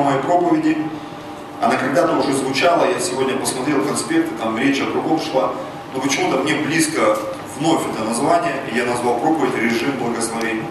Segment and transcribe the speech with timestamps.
[0.00, 0.76] тема моей проповеди.
[1.60, 5.52] Она когда-то уже звучала, я сегодня посмотрел конспекты, там речь о другом шла.
[5.94, 7.18] Но почему-то мне близко
[7.58, 10.64] вновь это название, и я назвал проповедь «Режим благословения».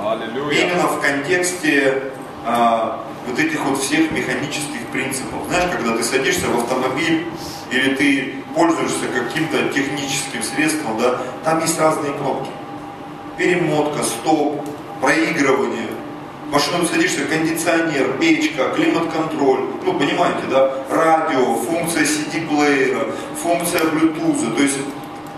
[0.00, 0.66] Аллилуйя.
[0.66, 2.12] Именно в контексте
[2.46, 5.40] а, вот этих вот всех механических принципов.
[5.48, 7.26] Знаешь, когда ты садишься в автомобиль
[7.70, 12.50] или ты пользуешься каким-то техническим средством, да, там есть разные кнопки.
[13.38, 14.64] Перемотка, стоп,
[15.00, 15.88] проигрывание.
[16.52, 23.06] Ты садишься, кондиционер, печка, климат-контроль, ну понимаете, да, радио, функция CD-плеера,
[23.40, 24.78] функция Bluetooth, то есть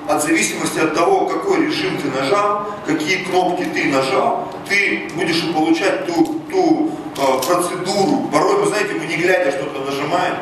[0.08, 6.06] от зависимости от того, какой режим ты нажал, какие кнопки ты нажал, ты будешь получать
[6.06, 8.28] ту, ту э, процедуру.
[8.32, 10.36] Порой, вы знаете, мы не глядя что-то нажимаем,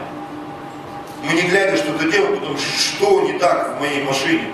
[1.25, 4.53] мы не глядя что-то делаем, потому что что не так в моей машине,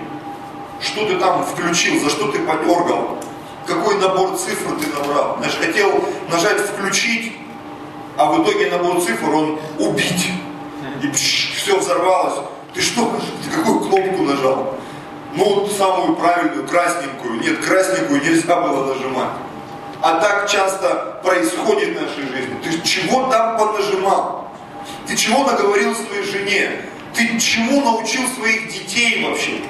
[0.81, 3.19] что ты там включил, за что ты подергал,
[3.67, 5.37] какой набор цифр ты набрал.
[5.37, 7.33] Знаешь, хотел нажать включить,
[8.17, 10.31] а в итоге набор цифр он убить.
[11.01, 12.39] И пш, все взорвалось.
[12.73, 13.11] Ты что,
[13.43, 14.75] ты какую кнопку нажал?
[15.33, 17.39] Ну, самую правильную, красненькую.
[17.39, 19.29] Нет, красненькую нельзя было нажимать.
[20.01, 22.55] А так часто происходит в нашей жизни.
[22.63, 24.47] Ты чего там понажимал?
[25.07, 26.81] Ты чего наговорил своей жене?
[27.13, 29.61] Ты чему научил своих детей вообще?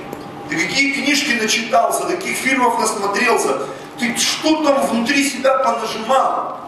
[0.50, 3.60] Ты какие книжки начитался, каких фильмов насмотрелся?
[4.00, 6.60] Ты что там внутри себя понажимал?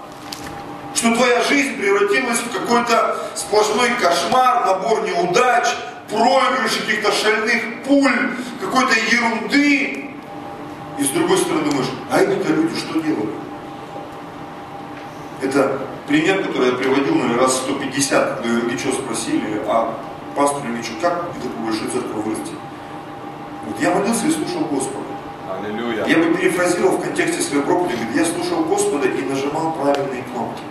[0.94, 5.68] Что твоя жизнь превратилась в какой-то сплошной кошмар, набор неудач,
[6.10, 10.12] проигрыш каких-то шальных пуль, какой-то ерунды.
[11.00, 13.34] И с другой стороны думаешь, а эти-то люди что делают?
[15.42, 19.98] Это пример, который я приводил, наверное, раз 150, когда Ильича спросили, а
[20.36, 22.54] пастор Ильичу, как такую большую церковь вырасти?
[23.66, 25.06] Вот я молился и слушал Господа.
[25.60, 26.06] Аллилуйя.
[26.06, 30.62] Я бы перефразировал в контексте своей проповеди, я слушал Господа и нажимал правильные кнопки.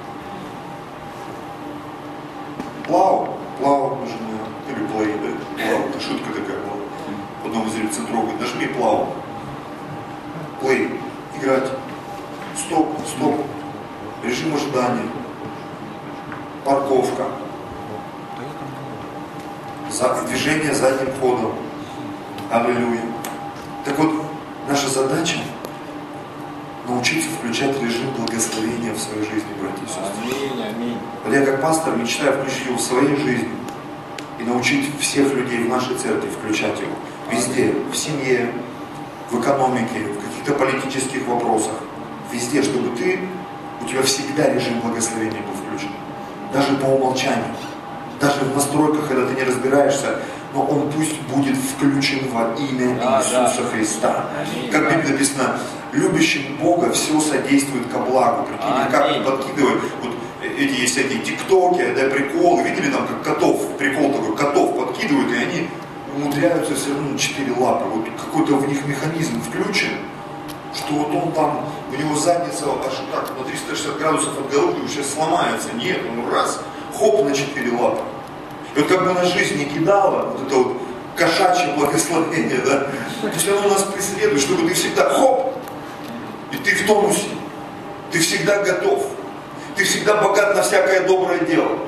[2.86, 5.62] Плау, плау нажимаю, или плей, да?
[5.68, 6.76] Плау, это шутка такая была.
[7.44, 9.08] Потом из рецентров говорит, нажми плау.
[10.60, 11.00] Плей,
[11.40, 11.70] играть.
[12.56, 13.36] Стоп, стоп.
[14.24, 15.06] Режим ожидания.
[16.64, 17.24] Парковка.
[19.90, 21.52] За- Движение задним ходом.
[22.50, 23.02] Аллилуйя.
[23.84, 24.12] Так вот,
[24.68, 25.38] наша задача
[26.86, 30.12] научиться включать режим благословения в свою жизнь, братья и сестры.
[30.22, 30.98] Аминь, аминь.
[31.24, 33.50] Вот я как пастор мечтаю включить его в своей жизни
[34.38, 36.92] и научить всех людей в нашей церкви включать его.
[37.30, 38.52] Везде, в семье,
[39.30, 41.74] в экономике, в каких-то политических вопросах.
[42.32, 43.20] Везде, чтобы ты,
[43.80, 45.92] у тебя всегда режим благословения был включен.
[46.52, 47.54] Даже по умолчанию.
[48.20, 50.20] Даже в настройках, когда ты не разбираешься,
[50.54, 53.68] но он пусть будет включен во имя Да, Иисуса да.
[53.70, 54.24] Христа.
[54.40, 54.90] Аминь, Как.
[54.96, 55.58] Библии написано,
[55.92, 58.44] любящим Бога все содействует ко благу.
[58.46, 59.18] Прикиньте, как Аминь.
[59.18, 59.80] он подкидывает.
[60.02, 60.12] Вот
[60.42, 62.62] эти есть всякие тиктоки, да, приколы.
[62.62, 65.68] Видели там, как котов, прикол такой, котов подкидывают, и они
[66.16, 67.84] умудряются все равно на четыре лапы.
[67.88, 69.90] Вот какой-то в них механизм включен,
[70.74, 75.10] что вот он там, у него задница аж так на 360 градусов от головы сейчас
[75.14, 75.68] сломается.
[75.74, 76.60] Нет, он раз,
[76.98, 78.00] хоп на четыре лапы.
[78.74, 80.76] И вот как бы на жизнь не кидала, вот это вот
[81.16, 82.86] кошачье благословение, да,
[83.20, 85.54] то есть оно нас преследует, чтобы ты всегда хоп,
[86.52, 87.28] и ты в тонусе,
[88.12, 89.06] ты всегда готов,
[89.76, 91.78] ты всегда богат на всякое доброе дело.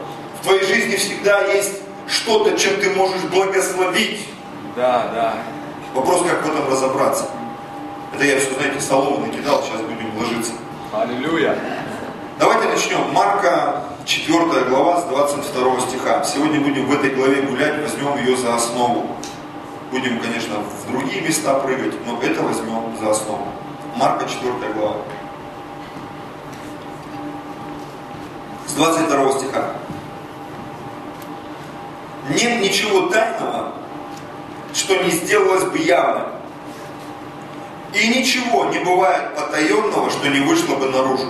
[0.40, 4.26] В твоей жизни всегда есть что-то, чем ты можешь благословить.
[4.76, 5.34] Да, да.
[5.94, 7.26] Вопрос, как в этом разобраться.
[8.14, 10.52] Это я все, знаете, столовый накидал, сейчас будем ложиться.
[10.92, 11.56] Аллилуйя.
[12.38, 13.12] Давайте начнем.
[13.12, 16.24] Марка 4 глава с 22 стиха.
[16.24, 19.16] Сегодня будем в этой главе гулять, возьмем ее за основу.
[19.92, 23.46] Будем, конечно, в другие места прыгать, но это возьмем за основу.
[23.96, 24.96] Марка 4 глава.
[28.66, 29.74] С 22 стиха.
[32.30, 33.72] Нет ничего тайного,
[34.74, 36.28] что не сделалось бы явным.
[37.94, 41.28] И ничего не бывает потаенного, что не вышло бы наружу.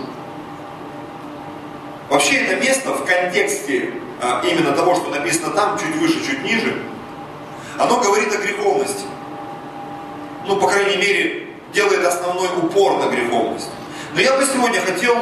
[2.12, 3.90] Вообще это место в контексте
[4.20, 6.82] а, именно того, что написано там, чуть выше, чуть ниже,
[7.78, 9.04] оно говорит о греховности.
[10.46, 13.70] Ну, по крайней мере, делает основной упор на греховность.
[14.14, 15.16] Но я бы сегодня хотел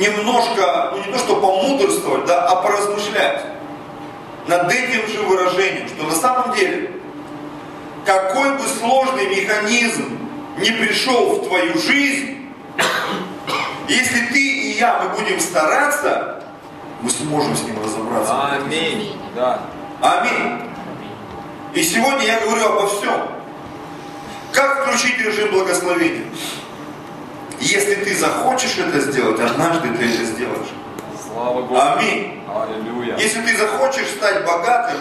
[0.00, 3.46] немножко, ну не то что помудрствовать, да, а поразмышлять
[4.48, 6.90] над этим же выражением, что на самом деле,
[8.04, 10.18] какой бы сложный механизм
[10.58, 12.50] не пришел в твою жизнь,
[13.88, 16.42] если ты и я, мы будем стараться,
[17.00, 18.50] мы сможем с ним разобраться.
[18.52, 19.18] Аминь.
[19.34, 19.60] Да.
[20.00, 20.62] Аминь.
[21.74, 23.28] И сегодня я говорю обо всем.
[24.52, 26.26] Как включить режим благословения?
[27.60, 30.68] Если ты захочешь это сделать, однажды ты это сделаешь.
[31.26, 31.76] Слава Богу.
[31.78, 32.42] Аминь.
[32.48, 33.16] Аллилуйя.
[33.18, 34.98] Если ты захочешь стать богатым,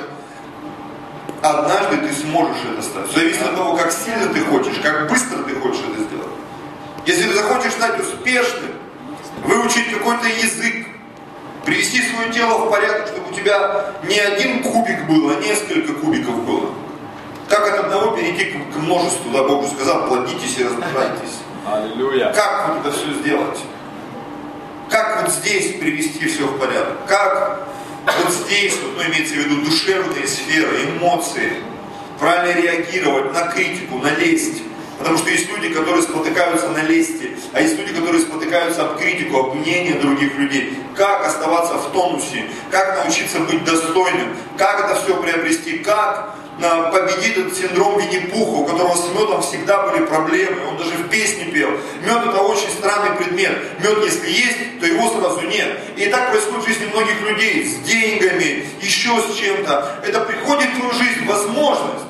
[1.42, 3.12] однажды ты сможешь это стать.
[3.12, 6.28] Зависит от того, как сильно ты хочешь, как быстро ты хочешь это сделать.
[7.06, 8.72] Если ты захочешь стать успешным,
[9.46, 10.88] выучить какой-то язык,
[11.66, 16.44] привести свое тело в порядок, чтобы у тебя не один кубик был, а несколько кубиков
[16.44, 16.74] было.
[17.50, 21.40] Как от одного перейти к, к множеству, да, Бог сказал, плодитесь и размножайтесь.
[21.66, 22.32] Аллилуйя.
[22.34, 23.60] Как вот это все сделать?
[24.90, 27.06] Как вот здесь привести все в порядок?
[27.08, 27.68] Как
[28.06, 31.54] вот здесь, вот, ну, имеется в виду душевные сферы, эмоции,
[32.20, 34.62] правильно реагировать на критику, на лесть.
[34.98, 39.38] Потому что есть люди, которые спотыкаются на лести, а есть люди, которые спотыкаются об критику,
[39.38, 40.78] об мнении других людей.
[40.96, 46.36] Как оставаться в тонусе, как научиться быть достойным, как это все приобрести, как
[46.92, 50.66] победить этот синдром Винни-Пуха, у которого с медом всегда были проблемы.
[50.70, 51.70] Он даже в песне пел.
[52.02, 53.52] Мед это очень странный предмет.
[53.84, 55.78] Мед, если есть, то его сразу нет.
[55.98, 57.66] И так происходит в жизни многих людей.
[57.66, 60.00] С деньгами, еще с чем-то.
[60.08, 62.06] Это приходит в твою жизнь возможность.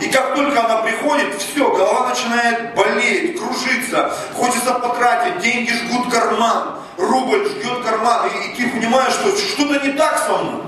[0.00, 6.76] И как только она приходит, все, голова начинает болеть, кружиться, хочется потратить, деньги жгут карман,
[6.96, 10.62] рубль жгет карман, и, и ты понимаешь, что что-то не так со мной.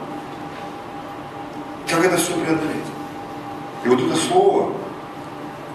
[1.89, 2.87] Как это все преодолеть?
[3.85, 4.73] И вот это слово,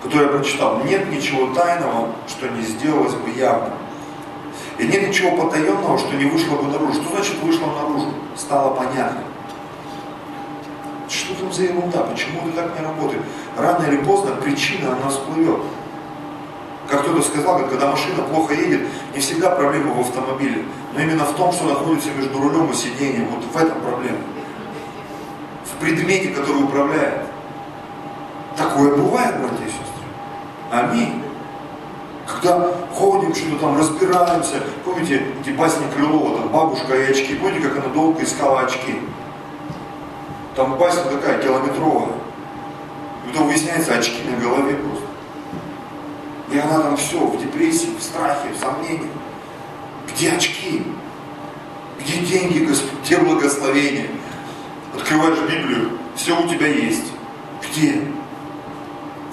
[0.04, 3.74] которое я прочитал, нет ничего тайного, что не сделалось бы явно.
[4.78, 7.02] И нет ничего потаенного, что не вышло бы наружу.
[7.02, 8.14] Что значит вышло наружу?
[8.36, 9.22] Стало понятно.
[11.12, 12.04] Что там за ерунда?
[12.04, 13.22] Почему это так не работает?
[13.58, 15.60] Рано или поздно причина, она всплывет.
[16.90, 20.64] Как кто-то сказал, когда машина плохо едет, не всегда проблема в автомобиле,
[20.94, 23.28] но именно в том, что находится между рулем и сиденьем.
[23.28, 24.20] Вот в этом проблема.
[25.66, 27.24] В предмете, который управляет.
[28.56, 30.06] Такое бывает, братья и сестры.
[30.72, 31.24] Аминь.
[32.26, 34.64] Когда ходим, что-то там разбираемся.
[34.86, 37.36] Помните эти басни Крылова, там бабушка и очки.
[37.36, 39.02] Помните, как она долго искала очки?
[40.62, 42.14] Там басня такая километровая.
[43.26, 45.08] И потом выясняется очки на голове просто.
[46.52, 49.10] И она там все, в депрессии, в страхе, в сомнении.
[50.08, 50.84] Где очки?
[52.00, 52.92] Где деньги, Господь?
[53.04, 54.10] Где благословение?
[54.94, 57.12] Открываешь Библию, все у тебя есть.
[57.68, 58.04] Где?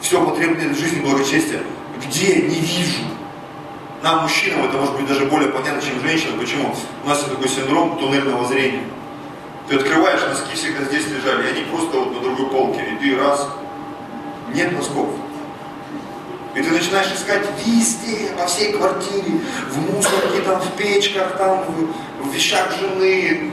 [0.00, 1.60] все потребное в жизни благочестия.
[2.06, 2.36] Где?
[2.36, 3.02] Не вижу.
[4.02, 6.38] Нам, мужчинам, это может быть даже более понятно, чем женщинам.
[6.38, 6.74] Почему?
[7.04, 8.84] У нас есть такой синдром туннельного зрения.
[9.68, 12.84] Ты открываешь, носки всегда здесь лежали, и они просто вот на другой полке.
[12.90, 13.46] И ты раз,
[14.54, 15.10] нет носков.
[16.54, 22.24] И ты начинаешь искать везде, по всей квартире, в мусорке, там, в печках, там, в,
[22.24, 23.52] в вещах жены,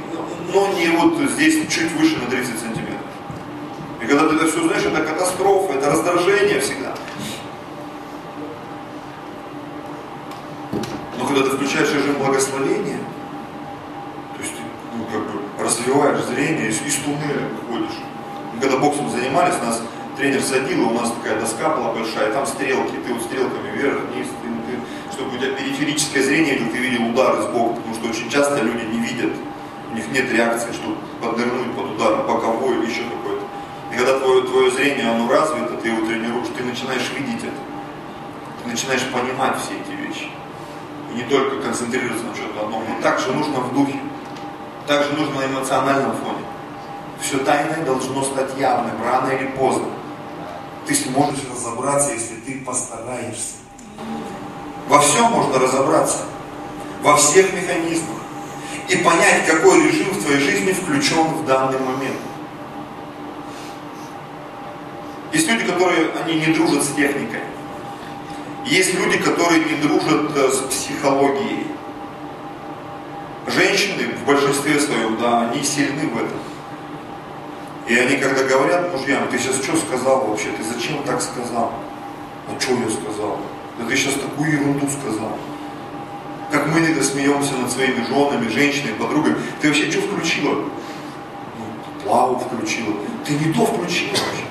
[0.53, 2.95] но не вот здесь, чуть выше на 30 сантиметров.
[4.01, 6.95] И когда ты это все знаешь, это катастрофа, это раздражение всегда.
[11.17, 12.99] Но когда ты включаешь режим благословения,
[14.37, 14.53] то есть
[14.95, 17.97] ну, как бы развиваешь зрение, из, из туннеля выходишь.
[18.53, 19.81] Мы когда боксом занимались, нас
[20.17, 24.01] тренер садил, и у нас такая доска была большая, там стрелки, ты вот стрелками вверх,
[24.11, 28.29] вниз, ты, ты, чтобы у тебя периферическое зрение, ты видел удары сбоку, потому что очень
[28.29, 29.33] часто люди не видят,
[29.91, 33.43] у них нет реакции, чтобы поднырнуть под ударом, боковой или еще какой-то.
[33.91, 37.61] И когда твое, твое зрение, оно развито, ты его тренируешь, ты начинаешь видеть это.
[38.63, 40.29] Ты начинаешь понимать все эти вещи.
[41.11, 43.99] И не только концентрироваться на чем-то одном, но также нужно в духе.
[44.87, 46.45] Также нужно на эмоциональном фоне.
[47.19, 49.87] Все тайное должно стать явным, рано или поздно.
[50.85, 53.55] Ты сможешь разобраться, если ты постараешься.
[54.87, 56.19] Во всем можно разобраться.
[57.01, 58.17] Во всех механизмах.
[58.87, 62.17] И понять, какой режим в твоей жизни включен в данный момент.
[65.33, 67.41] Есть люди, которые они не дружат с техникой.
[68.65, 71.64] Есть люди, которые не дружат э, с психологией.
[73.47, 76.39] Женщины в большинстве своем, да, они сильны в этом.
[77.87, 81.71] И они, когда говорят мужьям, ты сейчас что сказал вообще, ты зачем так сказал?
[82.47, 83.37] А что я сказал?
[83.77, 85.37] Да ты сейчас такую ерунду сказал.
[86.51, 89.35] Как мы иногда смеемся над своими женами, женщинами, подругами.
[89.61, 90.55] Ты вообще что включила?
[90.55, 92.95] Ну, плаву включила.
[93.25, 94.45] Ты не то включила вообще.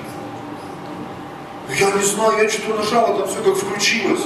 [1.67, 4.21] Ну я не знаю, я что-то нажал, там все как включилось.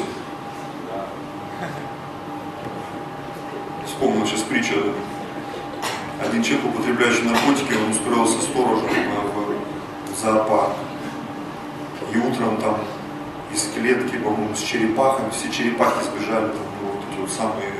[3.99, 4.75] Вспомнил сейчас притчу.
[6.25, 10.71] Один человек, употребляющий наркотики, он устроился сторожем в, в зоопарк.
[12.13, 12.77] И утром там
[13.53, 17.73] из клетки, по-моему, с черепахами, все черепахи сбежали, там, ну, вот эти вот самые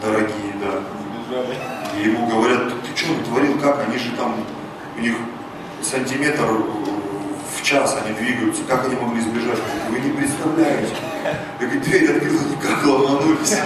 [0.00, 1.98] дорогие, да.
[1.98, 3.80] И ему говорят, ты что натворил, как?
[3.88, 4.36] Они же там,
[4.96, 5.16] у них
[5.82, 6.46] сантиметр
[7.52, 9.58] в час они двигаются, как они могли сбежать?
[9.90, 10.94] Вы не представляете.
[11.58, 13.58] Как дверь открыла, как ломанулись.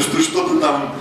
[0.00, 0.94] Что что-то там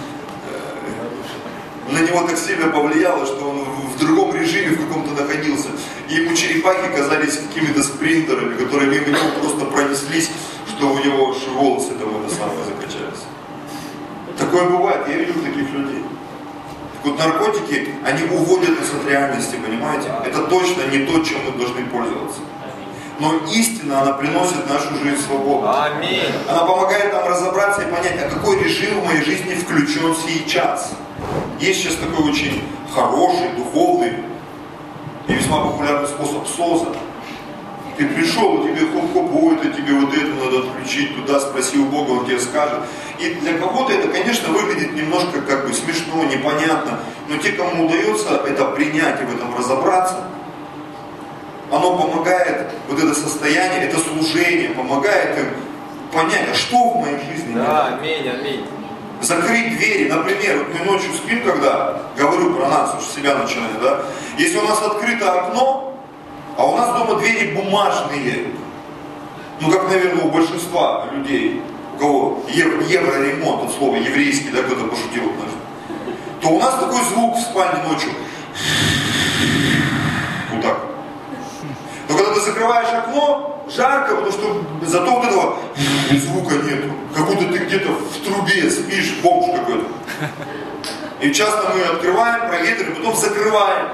[1.90, 5.70] э, на него так сильно повлияло, что он в другом режиме в каком-то находился.
[6.10, 10.30] И ему черепахи казались какими-то спринтерами, которые мимо него просто пронеслись,
[10.68, 13.24] что у него аж волосы там это самое закачались.
[14.38, 16.04] Такое бывает, я видел таких людей.
[16.94, 20.12] Так вот наркотики, они уводят нас от реальности, понимаете?
[20.26, 22.42] Это точно не то, чем мы должны пользоваться.
[23.22, 25.70] Но истина, она приносит в нашу жизнь свободу.
[25.70, 26.34] Аминь.
[26.50, 30.90] Она помогает нам разобраться и понять, а какой режим в моей жизни включен сейчас.
[31.60, 34.14] Есть сейчас такой очень хороший, духовный
[35.28, 36.96] и весьма популярный способ СОЗа.
[37.96, 42.26] Ты пришел, тебе хоп-хоп, это тебе вот это надо отключить, туда спроси у Бога, он
[42.26, 42.80] тебе скажет.
[43.20, 46.98] И для кого-то это, конечно, выглядит немножко как бы смешно, непонятно,
[47.28, 50.24] но те, кому удается это принять и в этом разобраться,
[51.72, 55.48] оно помогает, вот это состояние, это служение, помогает им
[56.12, 58.66] понять, а что в моей жизни Да, аминь, аминь.
[59.22, 64.02] Закрыть двери, например, вот мы ночью спим, когда, говорю про нас, уж себя начинаю, да,
[64.38, 65.96] если у нас открыто окно,
[66.58, 68.48] а у нас дома двери бумажные,
[69.62, 71.62] ну как, наверное, у большинства людей,
[71.96, 75.32] у кого евро, евроремонт, от слова еврейский, да, кто-то пошутил
[76.42, 78.10] то у нас такой звук в спальне ночью.
[80.52, 80.78] Вот так.
[82.10, 85.58] Но когда ты закрываешь окно, жарко, потому что зато вот этого
[86.12, 86.92] звука нету.
[87.16, 89.86] Как будто ты где-то в трубе спишь, бомж какой-то.
[91.22, 93.90] И часто мы открываем, проветриваем, потом закрываем.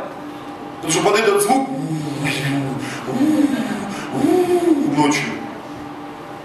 [0.82, 1.70] Потому что под этот звук
[4.96, 5.30] ночью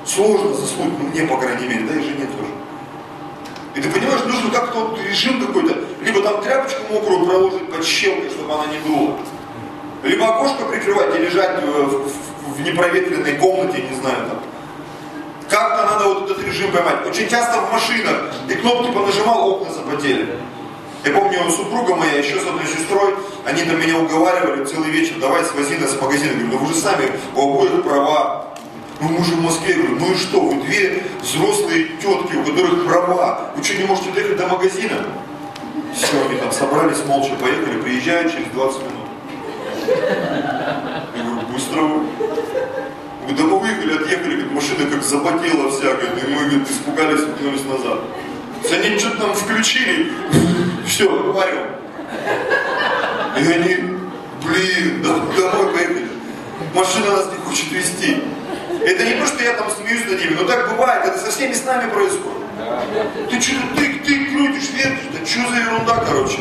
[0.04, 2.52] сложно заснуть, ну мне, по крайней мере, да и жене тоже.
[3.74, 8.28] И ты понимаешь, нужно как-то вот режим какой-то, либо там тряпочку мокрую проложить под щелкой,
[8.28, 9.16] чтобы она не дула.
[10.02, 14.40] Либо окошко прикрывать и лежать в, в, в непроветренной комнате, не знаю, там.
[15.48, 17.06] Как-то надо вот этот режим поймать.
[17.06, 20.38] Очень часто в машинах ты кнопки понажимал, окна запотели.
[21.04, 25.44] Я помню, супруга моя еще с одной сестрой, они там меня уговаривали целый вечер, давай
[25.44, 26.28] свози нас в магазин.
[26.28, 28.46] Я говорю, ну вы же сами, у обоих права.
[29.00, 32.44] Ну мы же в Москве, я говорю, ну и что, вы две взрослые тетки, у
[32.44, 35.06] которых права, вы что, не можете доехать до магазина?
[35.92, 39.01] Все, они там собрались, молча поехали, приезжают через 20 минут.
[39.86, 42.02] Я говорю, быстро вы.
[43.28, 48.00] Мы выехали, отъехали, говорит, машина как запотела вся, говорит, и мы говорит, испугались, вернулись назад.
[48.72, 50.12] Они что-то там включили,
[50.86, 51.66] все, варим.
[53.38, 53.76] И они,
[54.44, 56.08] блин, домой поехали.
[56.74, 58.22] Машина нас не хочет везти.
[58.84, 61.52] Это не то, что я там смеюсь над ними, но так бывает, это со всеми
[61.52, 62.42] с нами происходит.
[63.30, 66.40] Ты что, ты, ты крутишь, вертишь, да что за ерунда, короче.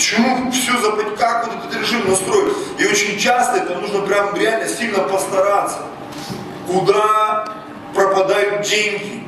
[0.00, 2.54] Почему все забыть, как вот этот режим настроить?
[2.78, 5.80] И очень часто это нужно прям реально сильно постараться.
[6.66, 7.44] Куда
[7.94, 9.24] пропадают деньги?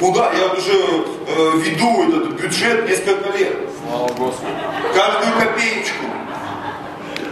[0.00, 0.32] Куда?
[0.32, 3.56] Я уже э, веду этот бюджет несколько лет.
[3.86, 4.50] Слава Господу.
[4.92, 6.06] Каждую копеечку.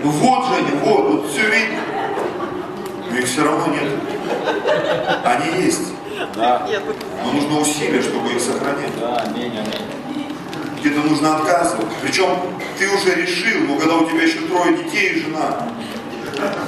[0.05, 1.81] Ну вот же они, вот, вот все видно.
[3.11, 3.91] Но их все равно нет.
[5.25, 5.93] Они есть.
[6.37, 6.65] Да,
[7.25, 9.01] Но нужно усилия, чтобы их сохранять.
[9.01, 9.98] да, аминь, аминь.
[10.81, 11.87] Где-то нужно отказывать.
[12.03, 12.29] Причем
[12.79, 15.69] ты уже решил, но когда у тебя еще трое детей и жена,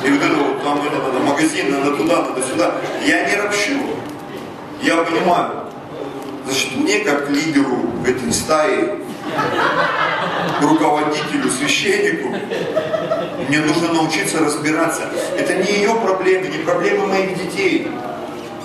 [0.04, 2.74] и вот это вот, там это надо, магазин, надо туда, надо сюда.
[3.06, 3.78] Я не ропщу.
[4.82, 5.66] Я понимаю.
[6.44, 8.98] Значит, мне как лидеру этой стаи,
[10.60, 12.34] руководителю, священнику,
[13.48, 15.02] мне нужно научиться разбираться.
[15.38, 17.88] Это не ее проблемы, не проблемы моих детей.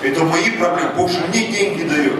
[0.01, 0.91] Это мои проблемы.
[0.95, 2.13] Бог же мне деньги дает.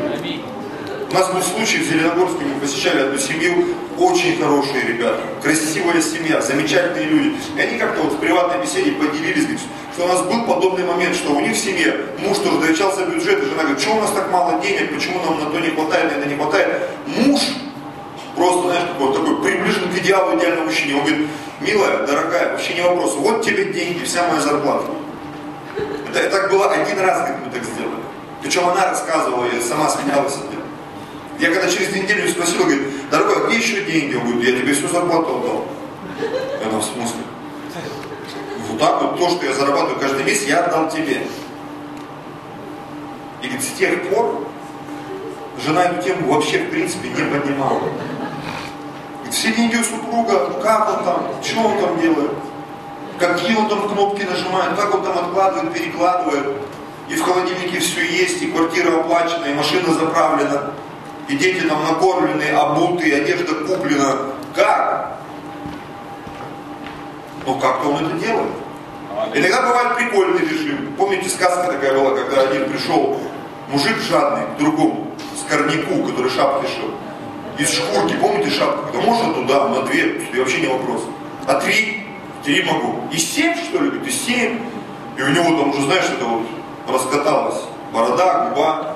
[1.09, 6.41] У нас был случай в Зеленогорске, мы посещали одну семью, очень хорошие ребята, красивая семья,
[6.41, 7.35] замечательные люди.
[7.55, 9.61] И они как-то вот в приватной беседе поделились,
[9.93, 13.41] что у нас был подобный момент, что у них в семье муж тоже довечался бюджет,
[13.41, 16.11] и жена говорит, что у нас так мало денег, почему нам на то не хватает,
[16.11, 16.89] на это не хватает.
[17.05, 17.41] Муж
[18.35, 20.95] просто, знаешь, такой, такой приближен к идеалу идеального мужчине.
[20.95, 21.27] Он говорит,
[21.61, 24.85] милая, дорогая, вообще не вопрос, вот тебе деньги, вся моя зарплата.
[26.09, 28.01] Это, это так было один раз, как мы так сделали.
[28.41, 30.37] Причем она рассказывала, я сама смеялась.
[31.39, 34.15] Я когда через неделю спросил, говорит, дорогой, а где еще деньги?
[34.15, 35.65] Он говорит, я тебе всю зарплату отдал.
[36.61, 37.19] Я там в смысле?
[38.69, 41.27] Вот так вот то, что я зарабатываю каждый месяц, я отдал тебе.
[43.41, 44.47] И говорит, с тех пор
[45.63, 47.79] жена эту тему вообще в принципе не поднимала.
[47.79, 52.31] Говорит, все деньги у супруга, ну как он там, что он там делает,
[53.19, 56.61] какие он там кнопки нажимает, как он там откладывает, перекладывает.
[57.09, 60.71] И в холодильнике все есть, и квартира оплачена, и машина заправлена
[61.27, 64.17] и дети там накормлены, обуты, одежда куплена.
[64.55, 65.17] Как?
[67.45, 68.51] Ну как-то он это делает.
[69.33, 70.93] Иногда бывает прикольный режим.
[70.97, 73.19] Помните, сказка такая была, когда один пришел,
[73.69, 75.11] мужик жадный, к другому.
[75.45, 76.91] скорняку, который шапки шил.
[77.57, 78.91] Из шкурки, помните шапку?
[78.93, 81.03] Да можно туда, на две, и вообще не вопрос.
[81.47, 82.05] А три?
[82.43, 82.99] Три могу.
[83.11, 83.89] И семь, что ли?
[83.89, 84.59] Говорит, и семь.
[85.17, 86.43] И у него там уже, знаешь, это вот
[86.87, 87.61] раскаталось.
[87.93, 88.94] Борода, губа.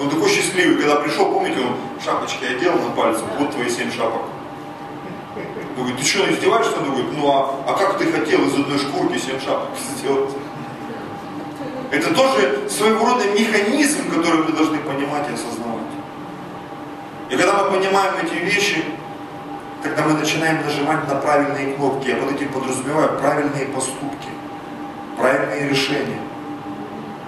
[0.00, 4.22] Он такой счастливый, когда пришел, помните, он шапочки одел на пальцах, вот твои семь шапок.
[5.76, 6.78] Он говорит, ты что, издеваешься?
[6.78, 10.30] Он говорит, ну а, а как ты хотел из одной шкурки семь шапок сделать?
[11.90, 15.92] Это тоже своего рода механизм, который мы должны понимать и осознавать.
[17.28, 18.82] И когда мы понимаем эти вещи,
[19.82, 24.28] когда мы начинаем нажимать на правильные кнопки, я под этим подразумеваю правильные поступки,
[25.18, 26.20] правильные решения.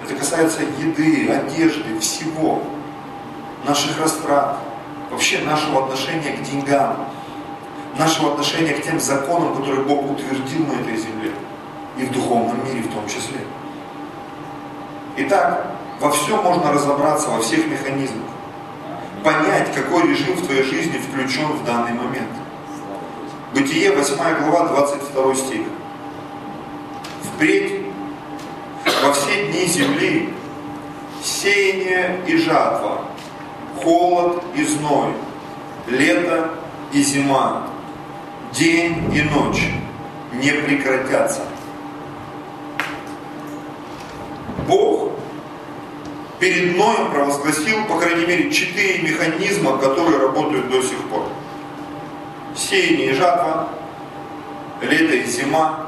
[0.04, 2.62] Это касается еды, одежды, всего,
[3.64, 4.58] наших растрат,
[5.10, 7.08] вообще нашего отношения к деньгам,
[7.96, 11.32] нашего отношения к тем законам, которые Бог утвердил на этой земле,
[11.96, 13.38] и в духовном мире в том числе.
[15.18, 15.66] Итак,
[16.00, 18.28] во всем можно разобраться, во всех механизмах.
[19.22, 22.30] Понять, какой режим в твоей жизни включен в данный момент.
[23.54, 25.66] Бытие, 8 глава, 22 стих.
[27.22, 27.81] Впредь
[29.02, 30.28] во все дни земли
[31.22, 33.04] сеяние и жатва,
[33.82, 35.12] холод и зной,
[35.88, 36.50] лето
[36.92, 37.66] и зима,
[38.52, 39.70] день и ночь
[40.32, 41.42] не прекратятся.
[44.68, 45.12] Бог
[46.38, 51.28] перед Ноем провозгласил, по крайней мере, четыре механизма, которые работают до сих пор.
[52.56, 53.68] Сеяние и жатва,
[54.80, 55.86] лето и зима,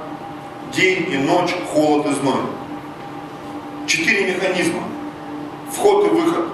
[0.72, 2.40] день и ночь, холод и зной.
[3.86, 4.82] Четыре механизма.
[5.70, 6.46] Вход и выход.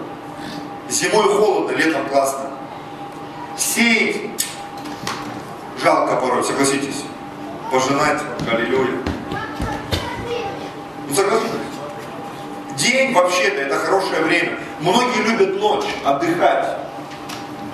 [0.88, 2.50] Зимой холодно, летом классно.
[3.56, 4.16] Сеять
[5.82, 7.04] жалко порой, согласитесь.
[7.70, 8.20] Пожинать,
[8.50, 8.98] аллилуйя.
[11.08, 11.50] Ну согласитесь?
[12.76, 14.58] День вообще-то это хорошее время.
[14.80, 16.78] Многие любят ночь, отдыхать.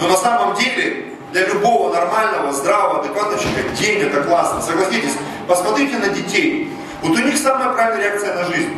[0.00, 4.60] Но на самом деле для любого нормального, здравого, адекватного человека день это классно.
[4.60, 5.14] Согласитесь,
[5.48, 6.70] посмотрите на детей.
[7.02, 8.76] Вот у них самая правильная реакция на жизнь.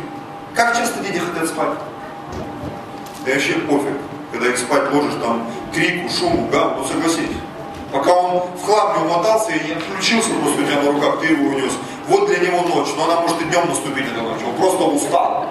[0.59, 1.69] Как часто дети хотят спать?
[3.25, 3.93] Да вообще пофиг.
[4.33, 7.37] Когда их спать ложишь, там крику, шуму, гам, ну согласитесь.
[7.93, 11.27] Пока он в хлам не умотался и не отключился просто у тебя на руках, ты
[11.27, 11.71] его унес.
[12.09, 14.41] Вот для него ночь, но она может и днем наступить эта ночь.
[14.45, 15.47] Он просто устал.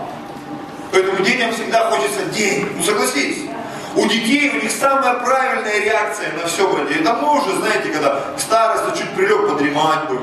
[0.93, 2.69] Поэтому детям всегда хочется день.
[2.77, 3.49] Ну согласитесь.
[3.97, 6.97] У детей у них самая правильная реакция на все вроде.
[6.97, 10.21] Это мы уже, знаете, когда к старости чуть прилег подремать бы.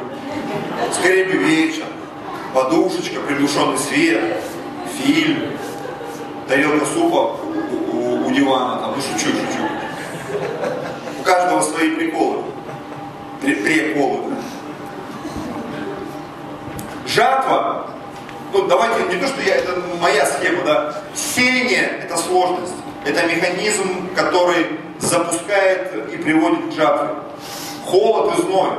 [0.94, 1.86] Скорее бы вечер.
[2.54, 4.42] Подушечка, приглушенный свет,
[4.98, 5.52] фильм,
[6.48, 10.40] тарелка супа у, у, у дивана, там, ну шучу, шучу.
[11.20, 12.44] У каждого свои приколы.
[13.42, 14.34] Приколы.
[17.08, 17.86] Жатва
[18.56, 24.10] ну давайте, не то, что я, это моя схема, да, сеяние это сложность, это механизм,
[24.16, 27.10] который запускает и приводит к жатве.
[27.86, 28.70] Холод и зной.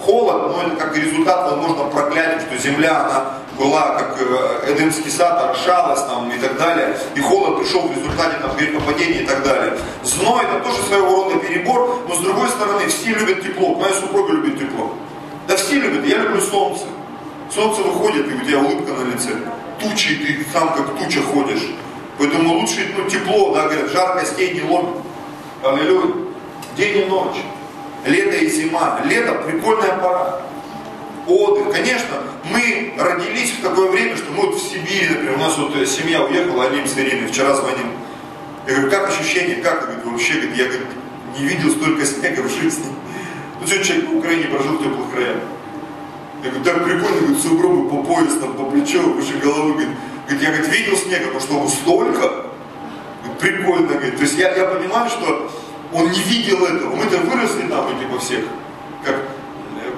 [0.00, 3.24] Холод, но это как результат, возможно, проклятия, что земля, она
[3.58, 6.96] была как э, Эдемский сад, орошалась там и так далее.
[7.14, 9.78] И холод пришел в результате там грехопадения и так далее.
[10.02, 13.74] Зной это тоже своего рода перебор, но с другой стороны все любят тепло.
[13.74, 14.92] Моя супруга любит тепло.
[15.46, 16.84] Да все любят, я люблю солнце.
[17.54, 19.30] Солнце выходит, и у тебя улыбка на лице.
[19.78, 21.68] Тучи, ты сам как туча ходишь.
[22.18, 24.96] Поэтому лучше ну, тепло, да, говорят, жарко стей не ломит.
[25.62, 26.14] Аллилуйя.
[26.76, 27.36] День и ночь.
[28.04, 29.00] Лето и зима.
[29.04, 30.40] Лето прикольная пора.
[31.26, 31.72] Отдых.
[31.72, 35.74] Конечно, мы родились в такое время, что мы вот в Сибири, например, у нас вот
[35.76, 37.86] э, семья уехала, Алим с Ириной, вчера звонил.
[38.66, 39.82] Я говорю, как ощущение, как?
[39.84, 40.86] Говорит, вообще, говорит, я говорит,
[41.38, 42.86] не видел столько снега в жизни.
[43.60, 45.36] Ну, сегодня человек в Украине прожил в теплых краях.
[46.42, 50.52] Я говорю, так прикольно, говорит, сугробы по пояс, там, по плечо, выше головы, говорит, я,
[50.52, 52.20] говорит, видел снега, но чтобы столько,
[53.22, 55.50] говорит, прикольно, говорит, то есть я, я понимаю, что
[55.94, 58.44] он не видел этого, мы-то выросли там, типа всех,
[59.04, 59.16] как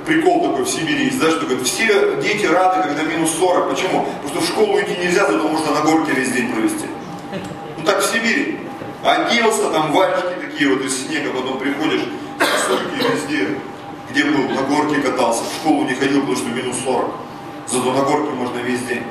[0.07, 4.07] прикол такой в Сибири есть, да, что говорит, все дети рады, когда минус 40, почему?
[4.23, 6.87] Потому что в школу идти нельзя, зато можно на горке весь день провести.
[7.79, 8.61] Ну так в Сибири.
[9.05, 12.03] Оделся, там варежки такие вот из снега, потом приходишь,
[12.38, 13.57] сосульки везде
[14.16, 17.11] где был, на горке катался, в школу не ходил, потому что минус 40.
[17.69, 19.03] Зато на горке можно весь день.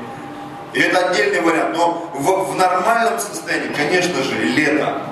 [0.72, 1.76] И это отдельный вариант.
[1.76, 5.02] Но в, в нормальном состоянии, конечно же, лето.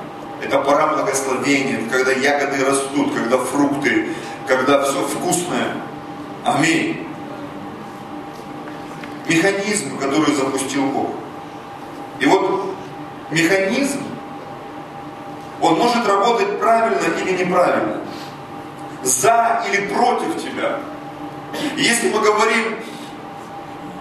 [0.42, 4.08] Это пора благословения, когда ягоды растут, когда фрукты,
[4.46, 5.74] когда все вкусное.
[6.44, 7.06] Аминь.
[9.28, 11.10] Механизм, который запустил Бог.
[12.20, 12.74] И вот
[13.30, 14.02] механизм,
[15.60, 18.00] он может работать правильно или неправильно
[19.02, 20.80] за или против тебя.
[21.76, 22.78] И если мы говорим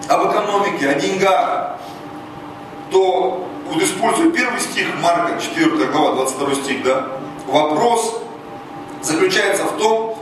[0.10, 1.78] об экономике, о деньгах,
[2.92, 7.08] то вот используя первый стих Марка, 4 глава, 22 стих, да,
[7.48, 8.22] вопрос
[9.02, 10.13] заключается в том,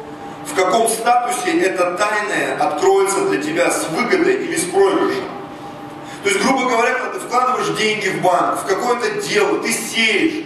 [0.45, 5.25] в каком статусе это тайное откроется для тебя с выгодой или с проигрышем.
[6.23, 10.45] То есть, грубо говоря, когда ты вкладываешь деньги в банк, в какое-то дело, ты сеешь.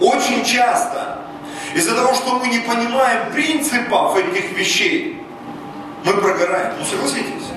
[0.00, 1.18] Очень часто
[1.74, 5.24] из-за того, что мы не понимаем принципов этих вещей,
[6.04, 6.74] мы прогораем.
[6.78, 7.53] Ну согласитесь.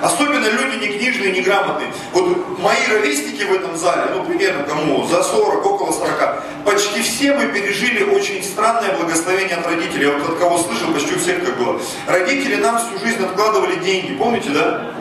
[0.00, 1.92] Особенно люди не книжные, не грамотные.
[2.12, 7.34] Вот мои ровесники в этом зале, ну примерно кому, за 40, около 40, почти все
[7.34, 10.06] мы пережили очень странное благословение от родителей.
[10.06, 11.80] Я вот от кого слышал, почти у всех так было.
[12.06, 14.92] Родители нам всю жизнь откладывали деньги, помните, да?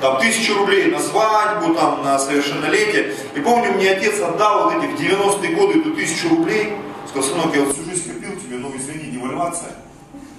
[0.00, 3.14] Там тысячу рублей на свадьбу, там на совершеннолетие.
[3.36, 6.72] И помню, мне отец отдал вот этих 90-е годы эту тысячу рублей.
[7.08, 9.70] Сказал, сынок, я вот всю жизнь копил тебе, но извини, девальвация.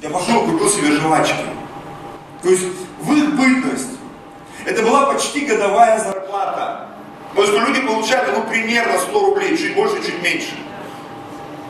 [0.02, 1.46] Я пошел, купил себе жвачки.
[2.44, 2.64] То есть
[3.00, 3.98] в их бытность
[4.66, 6.90] это была почти годовая зарплата.
[7.36, 10.52] То есть люди получали ну, примерно 100 рублей, чуть больше, чуть меньше.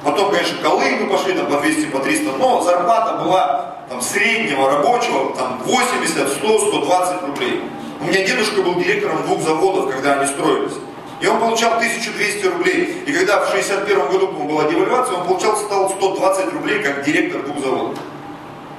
[0.04, 4.70] Потом, конечно, колы мы пошли там по 200, по 300, но зарплата была там среднего
[4.70, 7.62] рабочего там 80, 100, 120 рублей.
[8.02, 10.74] У меня дедушка был директором двух заводов, когда они строились.
[11.22, 13.04] И он получал 1200 рублей.
[13.06, 17.60] И когда в 61 году была девальвация, он получал стал 120 рублей как директор двух
[17.60, 17.98] заводов.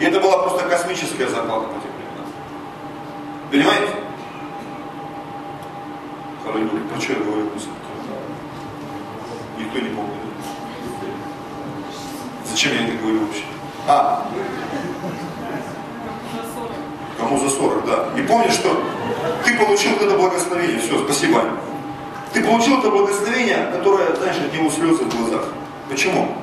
[0.01, 2.27] И это была просто космическая зарплата по тем временам.
[3.51, 3.95] Понимаете?
[6.47, 6.83] Аллилуйя.
[6.89, 7.51] Про что я говорю?
[9.59, 10.15] Никто не помнит.
[12.51, 13.45] Зачем я это говорю вообще?
[13.87, 14.27] А,
[17.19, 18.09] кому за 40, да.
[18.17, 18.83] И помни, что
[19.45, 20.79] ты получил это благословение.
[20.79, 21.43] Все, спасибо.
[22.33, 25.49] Ты получил это благословение, которое, знаешь, от него слезы в глазах.
[25.89, 26.37] Почему?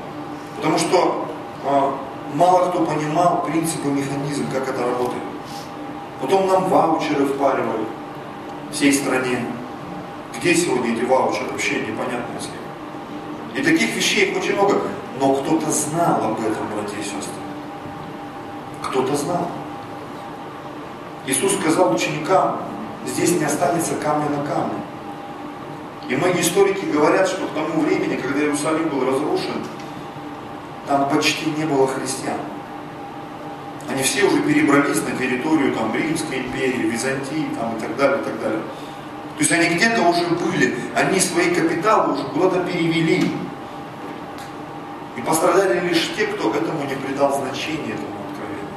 [0.55, 1.27] Потому что
[1.65, 1.97] а,
[2.35, 5.23] мало кто понимал принципы, механизм, как это работает.
[6.21, 7.85] Потом нам ваучеры впаривали
[8.71, 9.45] всей стране.
[10.37, 11.51] Где сегодня эти ваучеры?
[11.51, 12.39] Вообще непонятно
[13.55, 14.81] И таких вещей очень много.
[15.19, 17.41] Но кто-то знал об этом, братья и сестры.
[18.81, 19.47] Кто-то знал.
[21.27, 22.61] Иисус сказал ученикам,
[23.05, 24.79] здесь не останется камня на камне.
[26.09, 29.63] И многие историки говорят, что к тому времени, когда Иерусалим был разрушен,
[30.91, 32.37] там почти не было христиан.
[33.89, 38.23] Они все уже перебрались на территорию там, Римской империи, Византии там, и так далее, и
[38.25, 38.61] так далее.
[39.37, 43.31] То есть они где-то уже были, они свои капиталы уже куда-то перевели.
[45.15, 48.67] И пострадали лишь те, кто этому не придал значения, этому откровению.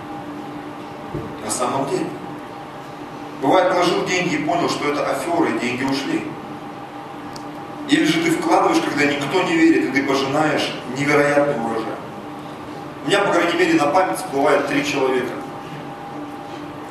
[1.44, 2.06] На самом деле.
[3.42, 6.24] Бывает, положил деньги и понял, что это аферы, деньги ушли.
[7.88, 11.93] Или же ты вкладываешь, когда никто не верит, и ты пожинаешь невероятный урожай.
[13.04, 15.34] У меня, по крайней мере, на память всплывает три человека.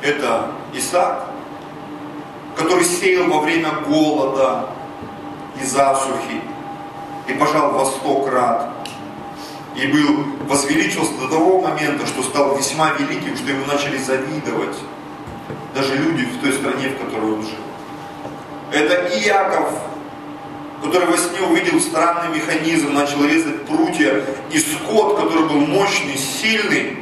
[0.00, 1.26] Это Исаак,
[2.56, 4.70] который сеял во время голода
[5.60, 6.40] и засухи,
[7.26, 8.70] и пожал во сто крат,
[9.74, 14.76] и был, возвеличился до того момента, что стал весьма великим, что ему начали завидовать
[15.74, 17.58] даже люди в той стране, в которой он жил.
[18.70, 19.72] Это Иаков,
[20.84, 26.98] который во сне увидел странный механизм, начал резать прутья, и скот, который был мощный, сильный,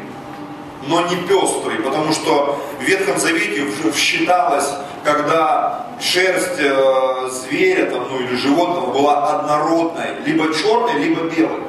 [0.87, 3.67] но не пестрый, потому что в Ветхом Завете
[3.97, 4.69] считалось,
[5.05, 11.63] когда шерсть э, зверя там, ну, или животного была однородной, либо черной, либо белой.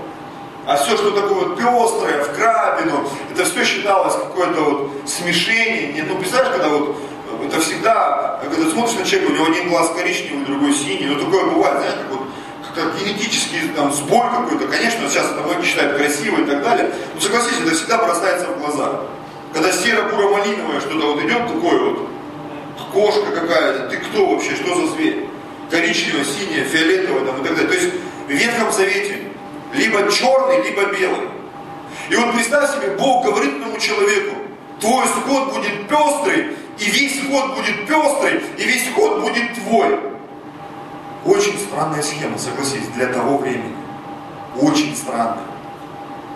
[0.65, 5.93] А все, что такое вот пестрое, в крапину, это все считалось какое-то вот смешение.
[5.93, 6.95] Нет, ну представляешь, когда вот
[7.45, 11.45] это всегда, когда смотришь на человека, у него один глаз коричневый, другой синий, ну такое
[11.45, 12.27] бывает, знаешь, как вот
[12.75, 17.21] как генетический там сбой какой-то, конечно, сейчас это многие считают красиво и так далее, но
[17.21, 19.01] согласитесь, это всегда бросается в глаза.
[19.53, 22.09] Когда серо-буро-малиновое что-то вот идет такое вот,
[22.91, 25.27] кошка какая-то, ты кто вообще, что за зверь?
[25.69, 27.67] Коричневое, синее, фиолетовое там и так далее.
[27.67, 27.93] То есть
[28.27, 29.19] в Ветхом Завете
[29.73, 31.29] либо черный, либо белый.
[32.09, 34.35] И вот представь себе, Бог говорит этому человеку,
[34.79, 39.99] твой скот будет пестрый, и весь ход будет пестрый, и весь ход будет твой.
[41.25, 43.75] Очень странная схема, согласитесь, для того времени.
[44.59, 45.45] Очень странная.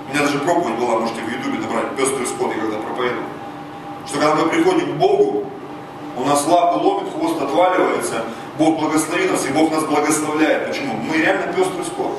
[0.07, 3.25] У меня даже проповедь была, можете в Ютубе набрать, пестрый скот, я когда проповедовал.
[4.07, 5.45] Что когда мы приходим к Богу,
[6.15, 8.23] у нас лапы ломит, хвост отваливается,
[8.57, 10.67] Бог благословит нас, и Бог нас благословляет.
[10.67, 10.93] Почему?
[10.93, 12.17] Мы реально пестрый скот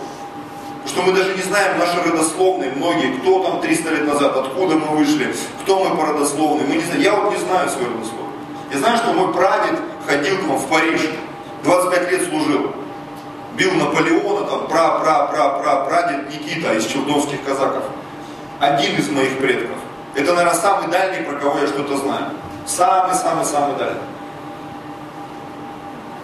[0.88, 4.96] что мы даже не знаем наши родословные, многие, кто там 300 лет назад, откуда мы
[4.96, 8.34] вышли, кто мы по родословной, мы не знаем, я вот не знаю свой родословный.
[8.72, 11.00] Я знаю, что мой прадед ходил к вам в Париж,
[11.64, 12.72] 25 лет служил,
[13.56, 17.84] бил Наполеона, там, пра-пра-пра-пра-прадед Никита из челдонских казаков,
[18.58, 19.76] один из моих предков.
[20.14, 22.30] Это, наверное, самый дальний, про кого я что-то знаю.
[22.66, 24.00] Самый-самый-самый дальний.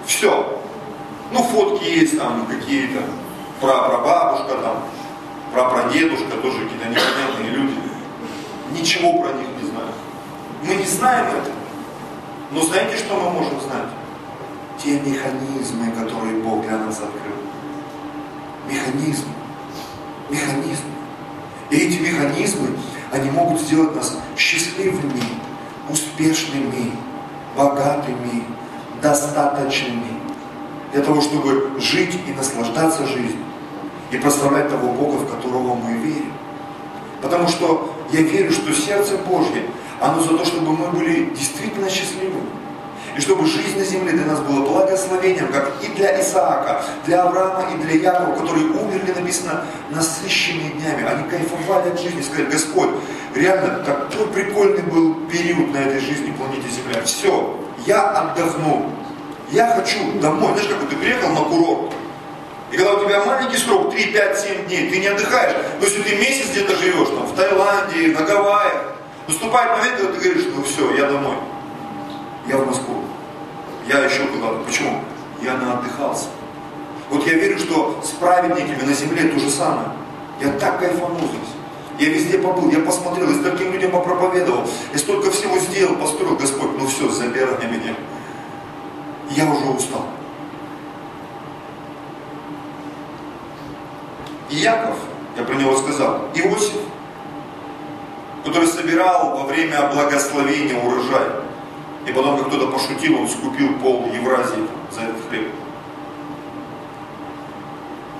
[0.06, 0.60] Все.
[1.32, 3.02] Ну, фотки есть там какие-то,
[3.60, 4.84] про прабабушка там,
[5.52, 7.74] про прадедушка, тоже какие-то непонятные люди.
[8.72, 9.88] Ничего про них не знаю.
[10.66, 11.50] Мы не знаем это.
[12.50, 13.88] Но знаете, что мы можем знать?
[14.82, 17.36] Те механизмы, которые Бог для нас открыл.
[18.68, 19.32] Механизмы.
[20.30, 20.90] Механизмы.
[21.70, 22.68] И эти механизмы,
[23.12, 25.22] они могут сделать нас счастливыми,
[25.88, 26.92] успешными,
[27.56, 28.44] богатыми,
[29.00, 30.13] достаточными.
[30.94, 33.44] Для того, чтобы жить и наслаждаться жизнью.
[34.12, 36.32] И прославлять того Бога, в которого мы верим.
[37.20, 39.64] Потому что я верю, что сердце Божье,
[40.00, 42.48] оно за то, чтобы мы были действительно счастливыми.
[43.16, 47.72] И чтобы жизнь на земле для нас была благословением, как и для Исаака, для Авраама
[47.72, 51.04] и для Якова, которые умерли, написано, насыщенные днями.
[51.04, 52.90] Они кайфовали от жизни, сказали, Господь,
[53.34, 57.02] реально, такой прикольный был период на этой жизни планете Земля.
[57.04, 58.90] Все, я отдохну.
[59.50, 60.52] Я хочу домой.
[60.54, 61.92] Знаешь, как ты приехал на курорт,
[62.72, 65.56] и когда у тебя маленький срок, 3, 5, 7 дней, ты не отдыхаешь.
[65.78, 68.94] Но если ты месяц где-то живешь, там, в Таиланде, на Гавайях,
[69.28, 71.36] наступает момент, когда ты говоришь, ну все, я домой.
[72.48, 73.04] Я в Москву.
[73.86, 74.58] Я еще куда-то.
[74.66, 75.00] Почему?
[75.40, 76.26] Я наотдыхался.
[77.10, 79.88] Вот я верю, что с праведниками на земле то же самое.
[80.40, 81.54] Я так кайфанул здесь.
[81.98, 86.70] Я везде побыл, я посмотрел, я стольким людям попроповедовал, я столько всего сделал, построил, Господь,
[86.76, 87.94] ну все, забирай меня.
[89.30, 90.04] Я уже устал.
[94.50, 94.96] И Яков,
[95.36, 96.80] я про него сказал, Иосиф,
[98.44, 101.26] который собирал во время благословения урожай.
[102.06, 105.50] И потом, как кто-то пошутил, он скупил пол Евразии за этот хлеб.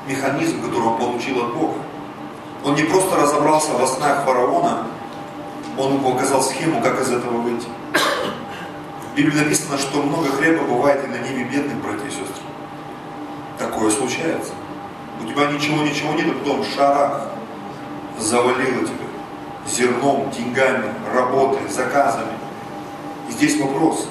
[0.07, 1.75] Механизм, который он получил от Бога.
[2.65, 4.87] Он не просто разобрался во снах фараона,
[5.77, 7.67] он ему показал схему, как из этого выйти.
[9.15, 12.43] В Библии написано, что много хлеба бывает и на небе бедных, братья и сестры.
[13.57, 14.53] Такое случается.
[15.23, 17.29] У тебя ничего-ничего нет, а потом шарах
[18.19, 19.07] завалило тебя
[19.69, 22.33] зерном, деньгами, работой, заказами.
[23.29, 24.09] И здесь вопрос,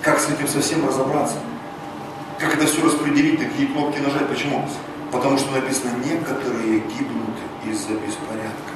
[0.00, 1.36] как с этим совсем разобраться?
[2.38, 4.26] Как это все распределить, на какие кнопки нажать?
[4.28, 4.66] Почему?
[5.10, 8.72] Потому что написано, некоторые гибнут из-за беспорядка.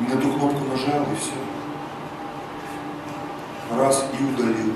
[0.00, 1.49] На эту кнопку нажал и все.
[3.76, 4.74] Раз и удалил.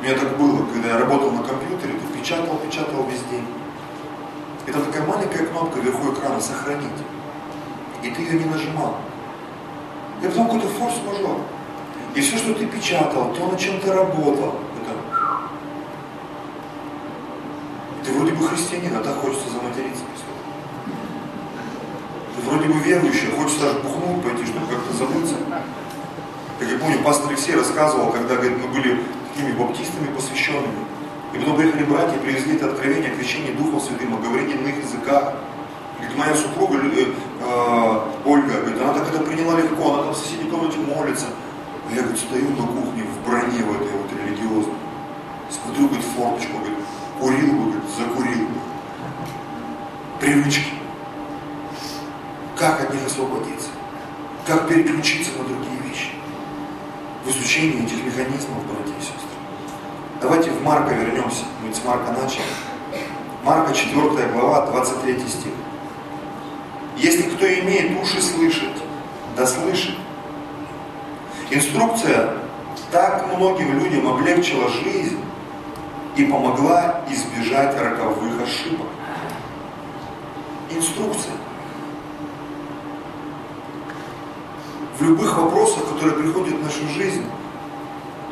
[0.00, 3.46] У меня так было, когда я работал на компьютере, ты печатал, печатал весь день.
[4.66, 6.90] И там такая маленькая кнопка вверху экрана «Сохранить».
[8.02, 8.96] И ты ее не нажимал.
[10.22, 11.40] И потом какой-то форс-мажор.
[12.14, 14.96] И все, что ты печатал, то, над чем ты работал, это...
[18.02, 20.04] Ты вроде бы христианин, а так хочется заматериться.
[22.34, 25.34] Ты вроде бы верующий, а хочется даже бухнуть пойти, чтобы как-то забыться.
[26.58, 28.98] Как я помню, пастор Алексей рассказывал, когда говорит, мы были
[29.34, 30.86] такими баптистами посвященными.
[31.34, 34.84] И потом приехали братья, привезли это откровение о крещении Духом Святым, о говорении на иных
[34.84, 35.34] языках.
[35.98, 40.16] Говорит, моя супруга э, э, Ольга, говорит, она так это приняла легко, она там в
[40.16, 41.26] соседней комнате молится.
[41.90, 44.74] А я, говорит, стою на кухне в броне в этой вот религиозной.
[45.50, 46.78] Смотрю, говорит, форточку, говорит,
[47.20, 48.48] курил говорит, закурил.
[50.20, 50.72] Привычки.
[52.56, 53.68] Как от них освободиться?
[54.46, 55.75] Как переключиться на другие?
[57.26, 59.28] В изучении этих механизмов, братья и сестры.
[60.22, 61.42] Давайте в Марка вернемся.
[61.60, 62.44] Мы с Марка начали.
[63.42, 65.52] Марка 4 глава, 23 стих.
[66.96, 68.76] Если кто имеет уши слышать,
[69.36, 69.96] да слышит.
[71.50, 72.34] Инструкция
[72.92, 75.18] так многим людям облегчила жизнь
[76.14, 78.86] и помогла избежать роковых ошибок.
[80.70, 81.34] Инструкция.
[84.98, 87.24] В любых вопросах, которые приходят в нашу жизнь,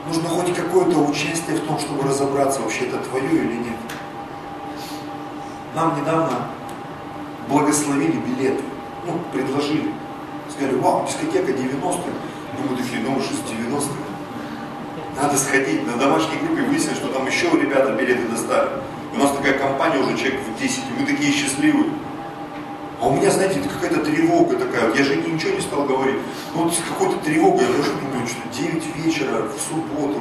[0.06, 3.76] нужно хоть какое-то участие в том, чтобы разобраться, вообще это твое или нет.
[5.74, 6.48] Нам недавно
[7.50, 8.62] благословили билеты,
[9.06, 9.92] ну, предложили.
[10.48, 12.10] Сказали, вау, дискотека 90-х.
[12.56, 15.20] Ну, мы такие, ну, уже с 90-х.
[15.20, 18.70] Надо сходить, на домашней группе выяснить, что там еще ребята билеты достали.
[19.14, 21.90] У нас такая компания уже человек в 10, и мы такие счастливые.
[23.00, 26.16] А у меня, знаете, какая-то тревога такая, я же ничего не стал говорить.
[26.54, 30.20] Ну вот с какой-то тревогой, я тоже думаю, что 9 вечера в субботу,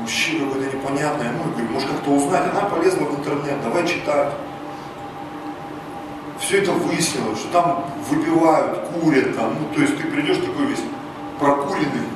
[0.00, 4.32] мужчина какой-то непонятный, ну, я говорю, может как-то узнать, она полезла в интернет, давай читать.
[6.40, 10.82] Все это выяснилось, что там выпивают, курят там, ну, то есть ты придешь такой весь
[11.38, 12.08] прокуренный,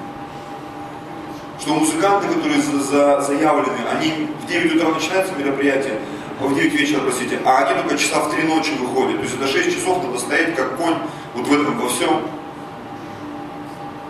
[1.61, 5.99] что музыканты, которые за, за, заявлены, они в 9 утра начинается мероприятие,
[6.41, 9.17] в 9 вечера, простите, а они только часа в 3 ночи выходят.
[9.17, 10.97] То есть это 6 часов надо стоять как конь
[11.35, 12.23] вот в этом во всем,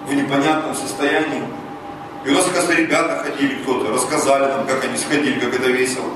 [0.09, 1.43] в непонятном состоянии.
[2.25, 6.09] И у нас, оказывается, ребята ходили кто-то, рассказали нам, как они сходили, как это весело.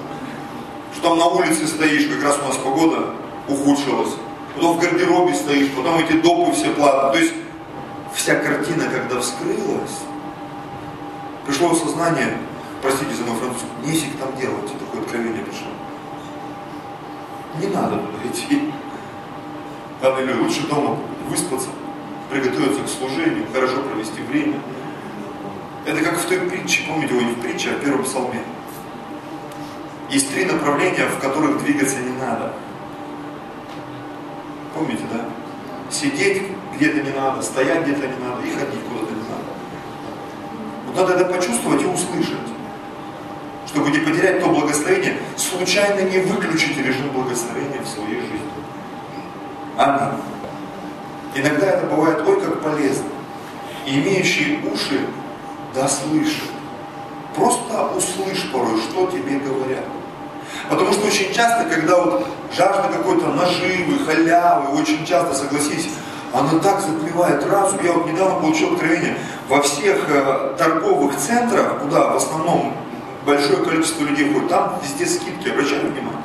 [0.94, 3.14] Что там на улице стоишь, как раз у нас погода
[3.47, 4.14] ухудшилась.
[4.55, 7.12] Потом в гардеробе стоишь, потом эти допы все платные.
[7.12, 7.35] То есть
[8.14, 9.99] вся картина, когда вскрылась,
[11.47, 12.38] пришло осознание,
[12.83, 15.68] простите за мой француз, нефиг там делать, такое откровение пришло.
[17.56, 18.70] Не надо туда идти.
[20.02, 20.42] Аллилуйя.
[20.42, 21.68] Лучше дома выспаться,
[22.30, 24.61] приготовиться к служению, хорошо провести время.
[25.87, 28.42] Это как в той притче, помните, его не в притче, а в первом псалме.
[30.11, 32.52] Есть три направления, в которых двигаться не надо.
[34.74, 35.24] Помните, да?
[35.90, 36.42] Сидеть
[36.76, 39.44] где-то не надо, стоять где-то не надо и ходить куда-то не надо.
[40.87, 42.58] Вот надо это почувствовать и услышать
[43.68, 48.50] чтобы не потерять то благословение, случайно не выключить режим благословения в своей жизни.
[49.76, 50.20] Аминь.
[51.35, 53.04] Иногда это бывает, ой, как полезно.
[53.87, 55.07] И имеющие уши,
[55.74, 56.48] да слышат.
[57.35, 59.85] Просто услышь порой, что тебе говорят.
[60.68, 62.26] Потому что очень часто, когда вот
[62.57, 65.90] жажда какой-то наживы, халявы, очень часто, согласись,
[66.33, 67.78] она так затмевает разум.
[67.85, 69.16] Я вот недавно получил откровение.
[69.48, 72.74] Во всех э, торговых центрах, куда в основном
[73.28, 76.22] большое количество людей ходит, там везде скидки, обращайте внимание.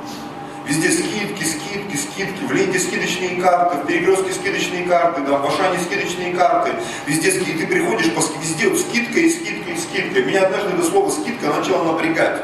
[0.66, 5.80] Везде скидки, скидки, скидки, в ленте скидочные карты, в перекрестке скидочные карты, да, в Ашане
[5.80, 6.72] скидочные карты,
[7.06, 10.22] везде скидки, ты приходишь, по, везде вот скидка и скидка и скидка.
[10.22, 12.42] Меня однажды это слово скидка начало напрягать.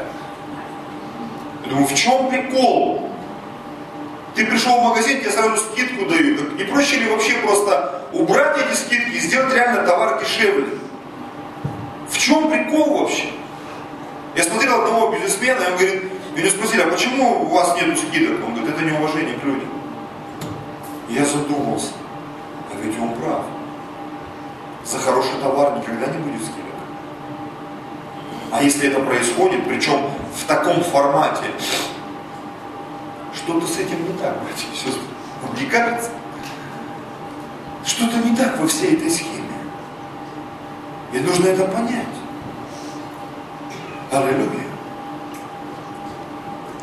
[1.64, 3.10] Я думаю, в чем прикол?
[4.34, 6.58] Ты пришел в магазин, тебе сразу скидку дают.
[6.58, 10.66] Не проще ли вообще просто убрать эти скидки и сделать реально товар дешевле?
[12.10, 13.30] В чем прикол вообще?
[14.36, 16.04] Я смотрел одного бизнесмена, и он говорит,
[16.36, 18.44] меня спросили, а почему у вас нет скидок?
[18.46, 19.68] Он говорит, это неуважение к людям.
[21.08, 21.92] Я задумался,
[22.72, 23.42] а ведь он прав.
[24.84, 26.60] За хороший товар никогда не будет скидок.
[28.52, 31.44] А если это происходит, причем в таком формате,
[33.34, 35.02] что-то с этим не так, братья и сестры.
[35.42, 36.10] Вам не кажется?
[37.84, 39.40] Что-то не так во всей этой схеме.
[41.12, 42.06] И нужно это понять.
[44.10, 44.66] Аллилуйя.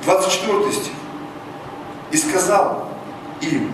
[0.03, 0.93] 24 стих.
[2.11, 2.87] И сказал
[3.41, 3.73] им,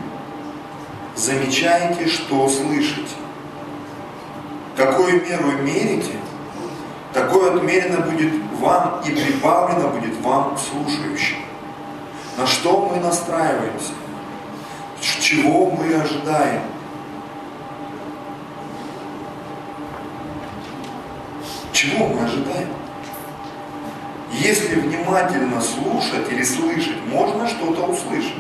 [1.16, 3.14] замечайте, что слышите.
[4.76, 6.14] Какую меру мерите,
[7.14, 11.38] такое отмерено будет вам и прибавлено будет вам слушающим.
[12.38, 13.92] На что мы настраиваемся?
[15.00, 16.64] Чего мы ожидаем?
[21.72, 22.83] Чего мы ожидаем?
[24.34, 28.34] Если внимательно слушать или слышать, можно что-то услышать.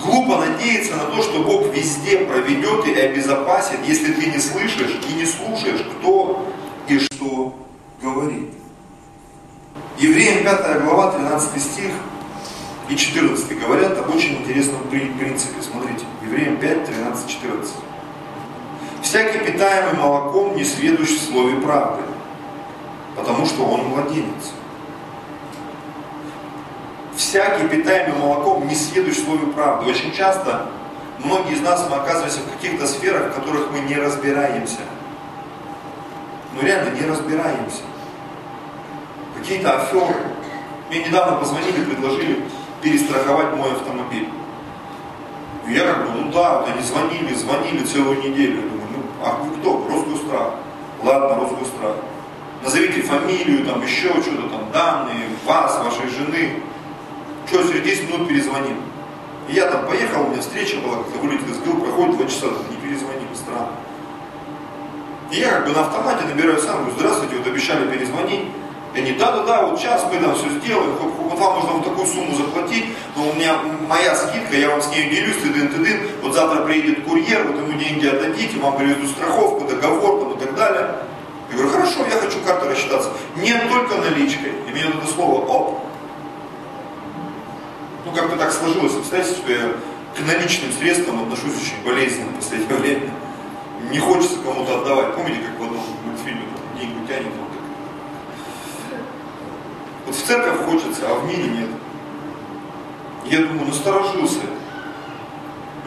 [0.00, 5.12] Глупо надеяться на то, что Бог везде проведет и обезопасит, если ты не слышишь и
[5.14, 6.48] не слушаешь, кто
[6.86, 7.58] и что
[8.00, 8.50] говорит.
[9.98, 11.90] Евреям 5 глава, 13 стих
[12.88, 15.60] и 14 говорят об очень интересном принципе.
[15.60, 17.74] Смотрите, Евреям 5, 13, 14.
[19.02, 22.02] «Всякий питаемый молоком не сведущ в слове правды,
[23.18, 24.52] потому что он младенец.
[27.16, 29.90] Всякий питаемый молоком не следует слову правды.
[29.90, 30.66] Очень часто
[31.18, 34.80] многие из нас мы оказываемся в каких-то сферах, в которых мы не разбираемся.
[36.54, 37.82] Ну реально не разбираемся.
[39.36, 40.14] Какие-то аферы.
[40.88, 42.44] Мне недавно позвонили, предложили
[42.80, 44.28] перестраховать мой автомобиль.
[45.66, 48.62] И я как бы, ну да, вот они звонили, звонили целую неделю.
[48.62, 49.86] Я думаю, ну, а вы кто?
[49.90, 50.54] Росгострах.
[51.02, 51.96] Ладно, Росгострах
[52.62, 56.62] назовите фамилию, там еще что-то, там данные, вас, вашей жены.
[57.46, 58.76] Что, через 10 минут перезвоним.
[59.48, 62.46] И я там поехал, у меня встреча была, как-то вылетел из ГИЛ, проходит 2 часа,
[62.68, 63.70] не перезвонили, странно.
[65.30, 68.44] И я как бы на автомате набираю сам, говорю, здравствуйте, вот обещали перезвонить.
[68.94, 72.34] И они, да-да-да, вот сейчас мы там все сделаем, вот вам нужно вот такую сумму
[72.34, 76.64] заплатить, но у меня моя скидка, я вам с ней делюсь, тыдын, тыдын, вот завтра
[76.64, 80.90] приедет курьер, вот ему деньги отдадите, вам привезут страховку, договор там и так далее.
[81.58, 83.10] Говорю, хорошо, я хочу картой рассчитаться.
[83.34, 84.52] Нет, только наличкой.
[84.68, 85.80] И мне это слово оп.
[88.04, 89.72] Ну, как-то так сложилось обстоятельство, что я
[90.16, 93.10] к наличным средствам отношусь очень болезненно в последнее время.
[93.90, 95.16] Не хочется кому-то отдавать.
[95.16, 97.26] Помните, как в одном мультфильме там, деньги тянет?
[97.26, 97.50] Вот,
[98.90, 99.00] так.
[100.06, 101.70] вот в церковь хочется, а в мире нет.
[103.24, 104.42] Я думаю, насторожился.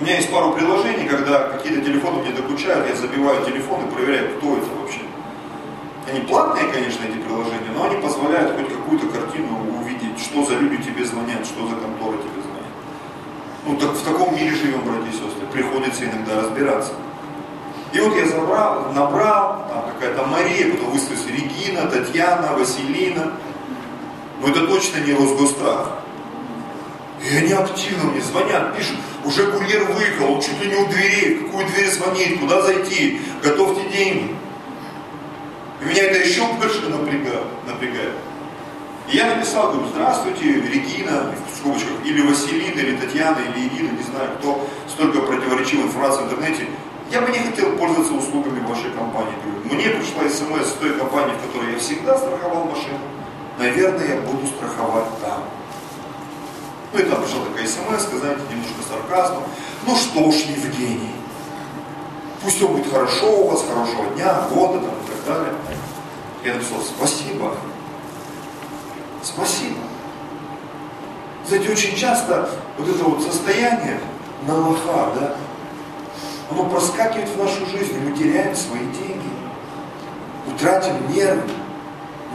[0.02, 4.38] У меня есть пару приложений, когда какие-то телефоны мне докучают, я забиваю телефон и проверяю,
[4.38, 5.00] кто это вообще.
[6.10, 10.82] Они платные, конечно, эти приложения, но они позволяют хоть какую-то картину увидеть, что за люди
[10.82, 12.72] тебе звонят, что за конторы тебе звонят.
[13.66, 16.94] Ну так в таком мире живем, братья и сестры, приходится иногда разбираться.
[17.94, 23.34] И вот я забрал, набрал, там какая-то Мария, потом выставилась Регина, Татьяна, Василина.
[24.42, 25.92] Но это точно не Росгострах.
[27.24, 31.36] И они активно мне звонят, пишут, уже курьер выехал, он чуть ли не у дверей,
[31.36, 34.36] в какую дверь звонить, куда зайти, готовьте деньги.
[35.82, 37.46] И меня это еще больше напрягает.
[37.66, 38.14] напрягает.
[39.12, 44.04] И я написал, говорю, здравствуйте, Регина, в скобочках, или Василина, или Татьяна, или Ирина, не
[44.04, 46.68] знаю кто, столько противоречивой информации в интернете.
[47.12, 49.34] Я бы не хотел пользоваться услугами вашей компании.
[49.44, 53.00] Говорю, мне пришла смс с той компании, в которой я всегда страховал машину.
[53.58, 55.44] Наверное, я буду страховать там.
[56.94, 59.44] Ну и там пришла такая смс, знаете, немножко сарказма.
[59.86, 61.12] Ну что ж, Евгений,
[62.42, 65.54] пусть все будет хорошо у вас, хорошего дня, года там, и так далее.
[66.44, 67.56] Я написал, спасибо.
[69.24, 69.78] Спасибо.
[71.48, 74.00] Знаете, очень часто вот это вот состояние
[74.48, 75.36] на лоха, да,
[76.50, 79.30] оно проскакивает в нашу жизнь, и мы теряем свои деньги,
[80.48, 81.44] мы тратим нервы,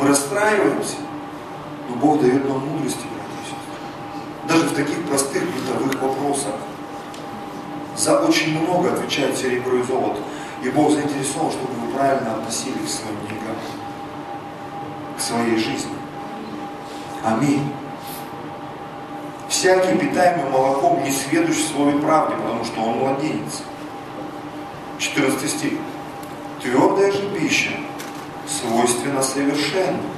[0.01, 0.97] мы расстраиваемся,
[1.89, 3.07] но Бог дает нам мудрости,
[4.49, 6.55] даже в таких простых бытовых вопросах.
[7.97, 10.21] За очень много отвечает серебро и золото.
[10.63, 13.57] И Бог заинтересован, чтобы вы правильно относились к своим деньгам,
[15.17, 15.93] к своей жизни.
[17.25, 17.73] Аминь.
[19.49, 23.63] Всякий питаемый молоком не сведущ в слове правде, потому что он младенец.
[24.99, 25.73] 14 стих.
[26.63, 27.71] Твердая же пища
[28.47, 30.17] свойственна совершенным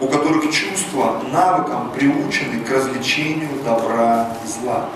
[0.00, 4.88] у которых чувства навыком приучены к развлечению добра и зла.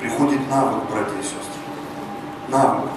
[0.00, 1.58] Приходит навык, братья и сестры.
[2.48, 2.90] Навык.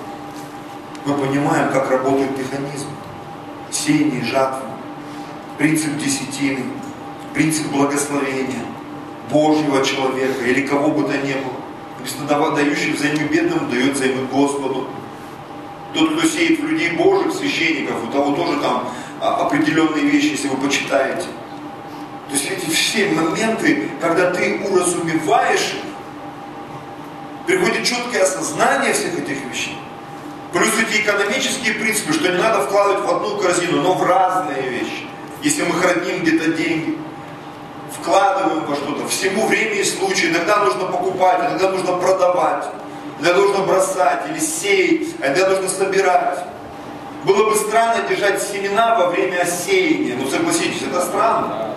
[1.05, 2.87] Мы понимаем, как работает механизм.
[3.71, 4.67] Сеяние и жатвы.
[5.57, 6.63] Принцип десятины.
[7.33, 8.63] Принцип благословения.
[9.31, 11.53] Божьего человека или кого бы то ни было.
[11.97, 14.87] Написано, дающий взаймы бедным, дает взаймы Господу.
[15.93, 18.89] Тот, кто сеет в людей Божьих, священников, у того тоже там
[19.19, 21.27] а, определенные вещи, если вы почитаете.
[22.29, 25.75] То есть эти все моменты, когда ты уразумеваешь
[27.51, 29.77] приходит четкое осознание всех этих вещей.
[30.53, 35.07] Плюс эти экономические принципы, что не надо вкладывать в одну корзину, но в разные вещи.
[35.43, 36.97] Если мы храним где-то деньги,
[37.99, 40.29] вкладываем во что-то, всему время и случай.
[40.29, 42.65] Иногда нужно покупать, иногда нужно продавать,
[43.19, 46.39] иногда нужно бросать или сеять, а иногда нужно собирать.
[47.25, 50.15] Было бы странно держать семена во время сеяния.
[50.15, 51.75] Ну согласитесь, это странно.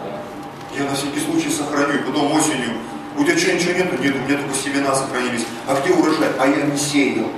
[0.76, 2.78] Я на всякий случай сохраню, потом осенью.
[3.16, 4.02] У тебя что, ничего нету?
[4.02, 5.46] Нет, у меня только семена сохранились.
[5.66, 6.28] А где урожай?
[6.38, 7.30] А я не сеял.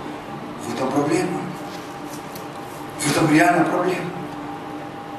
[0.64, 1.40] В этом проблема.
[2.98, 4.10] В этом реально проблема.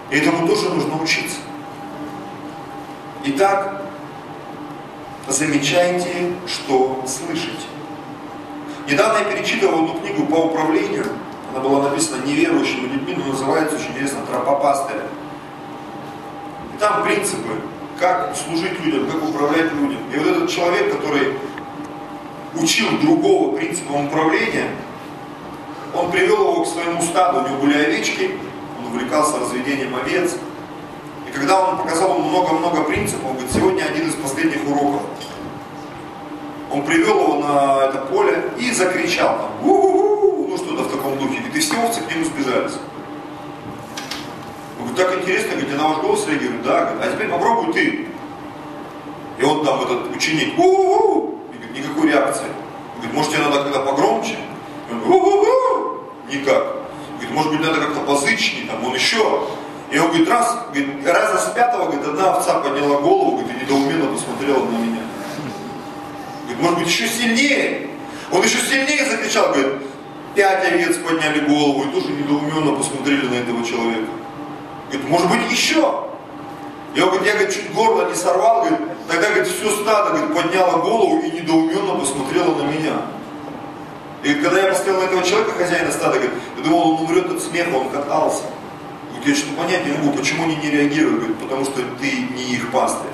[0.09, 1.37] И этому тоже нужно учиться.
[3.25, 3.83] Итак,
[5.27, 7.67] замечайте, что слышите.
[8.89, 11.05] Недавно я перечитывал одну книгу по управлению
[11.57, 15.03] она была написана неверующими людьми, но называется очень интересно «Тропа пастыря».
[16.75, 17.61] И там принципы,
[17.99, 19.99] как служить людям, как управлять людям.
[20.13, 21.33] И вот этот человек, который
[22.55, 24.69] учил другого принципам управления,
[25.93, 28.31] он привел его к своему стаду, у него были овечки,
[28.79, 30.35] он увлекался разведением овец.
[31.27, 35.01] И когда он показал ему много-много принципов, он говорит, сегодня один из последних уроков.
[36.71, 41.37] Он привел его на это поле и закричал там, ну что-то в таком духе.
[41.37, 42.73] Говорит, и все овцы к нему сбежались.
[44.77, 48.07] Говорит, так интересно, говорит, на ваш голос реагирует, да, говорит, а теперь попробуй ты.
[49.39, 52.47] И он там, этот ученик, у-у-у, и говорит, никакой реакции.
[52.95, 54.37] Говорит, может тебе надо когда погромче?
[54.89, 56.63] И он говорит, у-у-у, никак.
[57.13, 59.47] Говорит, может быть надо как-то позычнее, там, он еще.
[59.91, 63.65] И он говорит, раз, говорит, раза с пятого, говорит, одна овца подняла голову, говорит, и
[63.65, 65.01] недоуменно посмотрела на меня.
[66.43, 67.89] Говорит, может быть еще сильнее.
[68.31, 69.73] Он еще сильнее закричал, говорит,
[70.35, 74.11] пять овец подняли голову и тоже недоуменно посмотрели на этого человека.
[74.91, 76.07] Говорит, может быть еще?
[76.95, 80.77] Я, говорит, я говорит, чуть горло не сорвал, говорит, тогда говорит, все стадо говорит, подняло
[80.81, 82.93] голову и недоуменно посмотрело на меня.
[84.23, 87.41] И когда я посмотрел на этого человека, хозяина стада, говорит, я думал, он умрет от
[87.41, 88.43] смеха, он катался.
[89.09, 92.53] Говорит, я что-то понять не могу, почему они не реагируют, говорит, потому что ты не
[92.53, 93.11] их пастырь.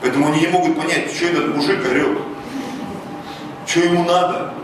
[0.00, 2.18] Поэтому они не могут понять, что этот мужик орет,
[3.66, 4.54] что ему надо.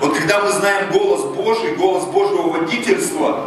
[0.00, 3.46] Вот когда мы знаем голос Божий, голос Божьего водительства,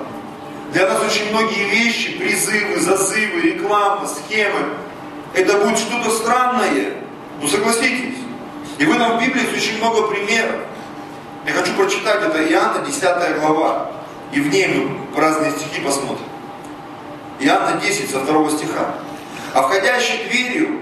[0.76, 4.74] для нас очень многие вещи, призывы, зазывы, реклама, схемы,
[5.34, 6.96] это будет что-то странное.
[7.42, 8.18] Ну согласитесь.
[8.78, 10.60] И в этом в Библии очень много примеров.
[11.48, 13.90] Я хочу прочитать, это Иоанна 10 глава.
[14.34, 16.26] И в ней мы разные стихи посмотрим.
[17.40, 18.96] Иоанна 10 со 2 стиха.
[19.54, 20.82] А входящий дверью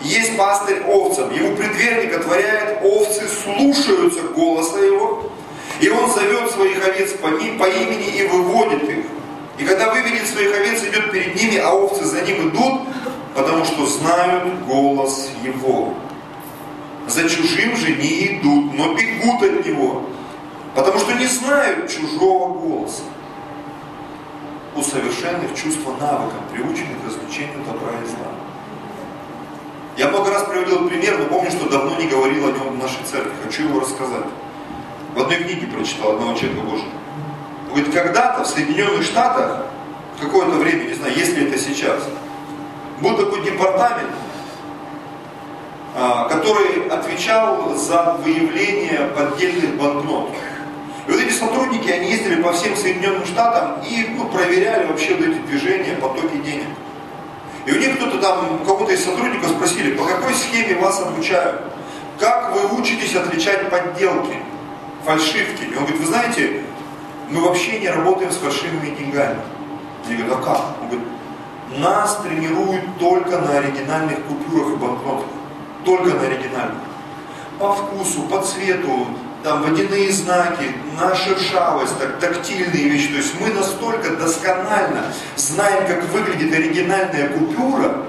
[0.00, 5.30] есть пастырь овцам, его предверник отворяет, овцы слушаются голоса его,
[5.82, 9.04] и он зовет своих овец по, по имени и выводит их.
[9.58, 12.82] И когда выведет своих овец, идет перед ними, а овцы за ним идут,
[13.34, 15.94] потому что знают голос его.
[17.06, 20.02] За чужим же не идут, но бегут от него,
[20.74, 23.02] потому что не знают чужого голоса.
[24.74, 28.32] У совершенных чувства навыкам, приученных к развлечению добра и зла.
[29.96, 33.02] Я много раз приводил пример, но помню, что давно не говорил о нем в нашей
[33.10, 33.32] церкви.
[33.42, 34.26] Хочу его рассказать.
[35.14, 36.90] В одной книге прочитал одного человека Божьего.
[37.68, 39.66] Говорит, когда-то в Соединенных Штатах,
[40.20, 42.02] какое-то время, не знаю, если это сейчас,
[43.00, 44.10] был такой департамент,
[45.94, 50.30] а, который отвечал за выявление поддельных банкнот.
[51.06, 55.26] И вот эти сотрудники, они ездили по всем Соединенным Штатам и ну, проверяли вообще вот
[55.26, 56.66] эти движения, потоки денег.
[57.64, 61.62] И у них кто-то там, у кого-то из сотрудников спросили, по какой схеме вас обучают?
[62.18, 64.36] Как вы учитесь отличать подделки,
[65.04, 65.64] фальшивки?
[65.64, 66.62] И он говорит, вы знаете,
[67.30, 69.40] мы вообще не работаем с фальшивыми деньгами.
[70.08, 70.82] Я говорю, а как?
[70.82, 71.08] Он говорит,
[71.78, 75.26] нас тренируют только на оригинальных купюрах и банкнотах.
[75.84, 76.82] Только на оригинальных.
[77.58, 79.08] По вкусу, по цвету,
[79.42, 83.08] там водяные знаки, на шершавость, так, тактильные вещи.
[83.08, 88.02] То есть мы настолько досконально знаем, как выглядит оригинальная купюра,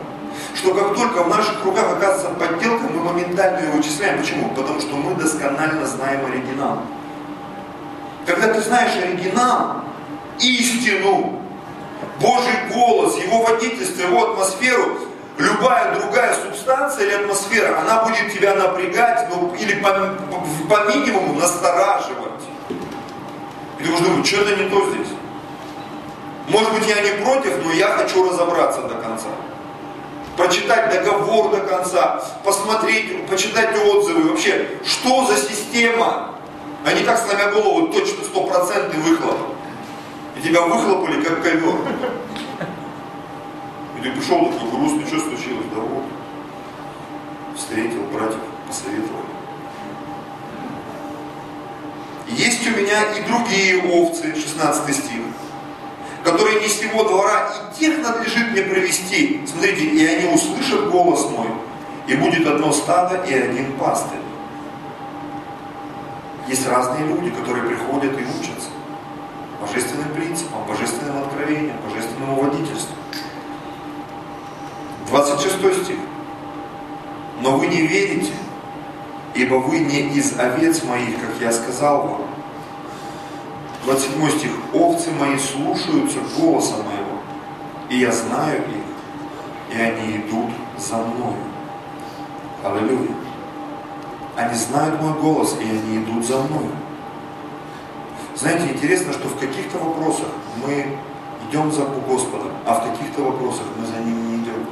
[0.55, 4.19] что как только в наших руках оказывается подделка, мы моментально ее вычисляем.
[4.19, 4.49] Почему?
[4.49, 6.81] Потому что мы досконально знаем оригинал.
[8.27, 9.83] Когда ты знаешь оригинал,
[10.37, 11.41] истину,
[12.19, 14.99] Божий голос, Его водительство, Его атмосферу,
[15.37, 21.39] любая другая субстанция или атмосфера, она будет тебя напрягать, ну, или по, по, по минимуму
[21.39, 22.43] настораживать.
[23.79, 25.07] И ты будешь думать, что-то не то здесь.
[26.49, 29.27] Может быть, я не против, но я хочу разобраться до конца.
[30.35, 34.31] Прочитать договор до конца, посмотреть, почитать отзывы.
[34.31, 36.36] Вообще, что за система?
[36.87, 39.37] Они так сломя голову, точно стопроцентный выхлоп.
[40.37, 41.75] И тебя выхлопали, как ковер.
[43.97, 45.65] И ты пришел такой грустный, что случилось?
[45.75, 46.05] Да вот.
[47.57, 49.19] Встретил братьев, посоветовал.
[52.29, 55.21] Есть у меня и другие овцы, 16 стих,
[56.23, 59.41] которые не с его двора, и тех надлежит мне привести.
[59.45, 61.49] Смотрите, и они услышат голос мой,
[62.07, 64.26] и будет одно стадо и один пастырь.
[66.47, 68.69] Есть разные люди, которые приходят и учатся
[69.59, 72.95] божественным принципам, божественным откровениям, божественному водительству.
[75.09, 75.97] 26 стих.
[77.41, 78.33] Но вы не верите,
[79.35, 82.21] ибо вы не из овец моих, как я сказал вам.
[83.85, 84.51] 27 стих.
[84.73, 87.21] Овцы мои слушаются голоса моего,
[87.89, 91.35] и я знаю их, и они идут за мною.
[92.63, 93.26] Аллилуйя.
[94.37, 96.69] Они знают мой голос, и они идут за мной.
[98.35, 100.27] Знаете, интересно, что в каких-то вопросах
[100.63, 100.95] мы
[101.49, 104.63] идем за Господом, а в каких-то вопросах мы за Ним не идем.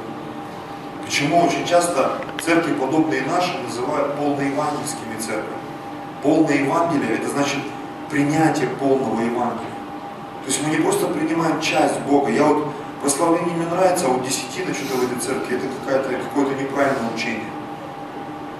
[1.04, 2.12] Почему очень часто
[2.44, 5.66] церкви, подобные наши, называют полноевангельскими церквями?
[6.22, 7.58] Полное Евангелие– это значит
[8.08, 9.76] принятие полного Евангелия.
[10.44, 12.30] То есть мы не просто принимаем часть Бога.
[12.30, 12.68] Я вот
[13.02, 17.50] прославление мне нравится, а вот десятина что-то в этой церкви, это какое-то какое неправильное учение.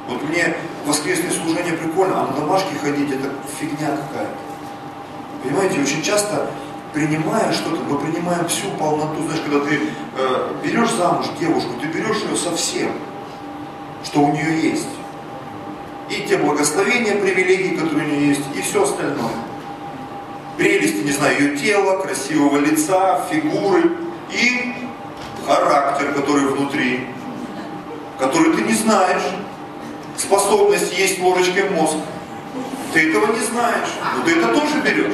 [0.09, 4.37] Вот мне воскресное служение прикольно, а на домашке ходить это фигня какая-то.
[5.43, 6.49] Понимаете, очень часто
[6.93, 9.23] принимая что-то, мы принимаем всю полноту.
[9.25, 9.81] Знаешь, когда ты
[10.17, 12.93] э, берешь замуж девушку, ты берешь ее совсем,
[14.05, 14.89] что у нее есть.
[16.09, 19.35] И те благословения, привилегии, которые у нее есть, и все остальное.
[20.57, 23.91] Прелести, не знаю, ее тела, красивого лица, фигуры
[24.31, 24.73] и
[25.47, 27.07] характер, который внутри,
[28.19, 29.23] который ты не знаешь
[30.17, 31.97] способность есть ложечкой мозг.
[32.93, 35.13] Ты этого не знаешь, но ты это тоже берешь.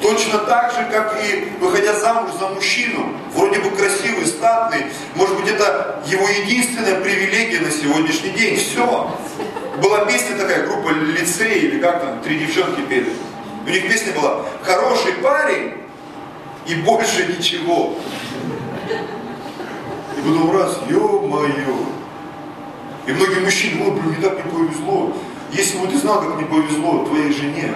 [0.00, 5.50] Точно так же, как и выходя замуж за мужчину, вроде бы красивый, статный, может быть,
[5.50, 8.56] это его единственная привилегия на сегодняшний день.
[8.56, 9.14] Все.
[9.82, 13.12] Была песня такая, группа лицей, или как там, три девчонки пели.
[13.66, 15.74] У них песня была «Хороший парень
[16.66, 17.94] и больше ничего».
[20.16, 21.76] И потом раз, ё-моё,
[23.10, 25.12] и многие мужчины, ой, блин, мне так не повезло.
[25.52, 27.72] Если бы ты знал, как не повезло твоей жене,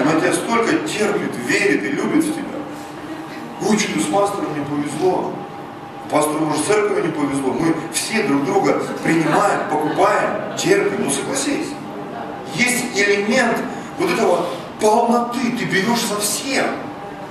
[0.00, 2.44] она тебя столько терпит, верит и любит в тебя.
[3.66, 5.32] Ой, с пастором не повезло.
[6.10, 7.52] Пастору, может, церкви не повезло.
[7.52, 11.04] Мы все друг друга принимаем, покупаем, терпим.
[11.04, 11.68] Ну, согласись.
[12.54, 13.56] Есть элемент
[13.98, 14.46] вот этого
[14.80, 15.50] полноты.
[15.58, 16.66] Ты берешь совсем.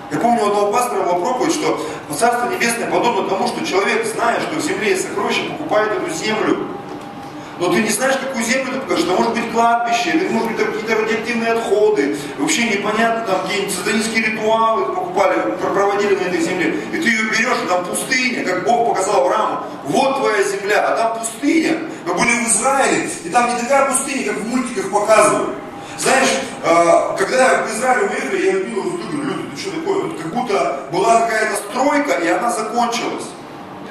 [0.09, 1.85] Я помню у одного пастора была проповедь, что
[2.17, 6.67] Царство Небесное подобно тому, что человек, зная, что в земле есть сокровища, покупает эту землю.
[7.59, 9.05] Но ты не знаешь, какую землю ты покажешь.
[9.05, 12.17] Это может быть кладбище, это может быть какие-то радиоактивные отходы.
[12.37, 15.39] Вообще непонятно, там какие-нибудь сатанинские ритуалы покупали,
[15.73, 16.79] проводили на этой земле.
[16.93, 19.63] И ты ее берешь, и там пустыня, как Бог показал Аврааму.
[19.85, 21.79] Вот твоя земля, а там пустыня.
[22.05, 25.55] Мы были в Израиле, и там не такая пустыня, как в мультиках показывают.
[25.97, 26.29] Знаешь,
[26.63, 30.11] а, когда в Израиле уехали, я любил говорю, что такое?
[30.11, 33.25] Как будто была какая-то стройка, и она закончилась.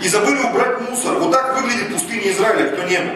[0.00, 1.18] И забыли убрать мусор.
[1.18, 3.12] Вот так выглядит пустыня Израиля, кто не был.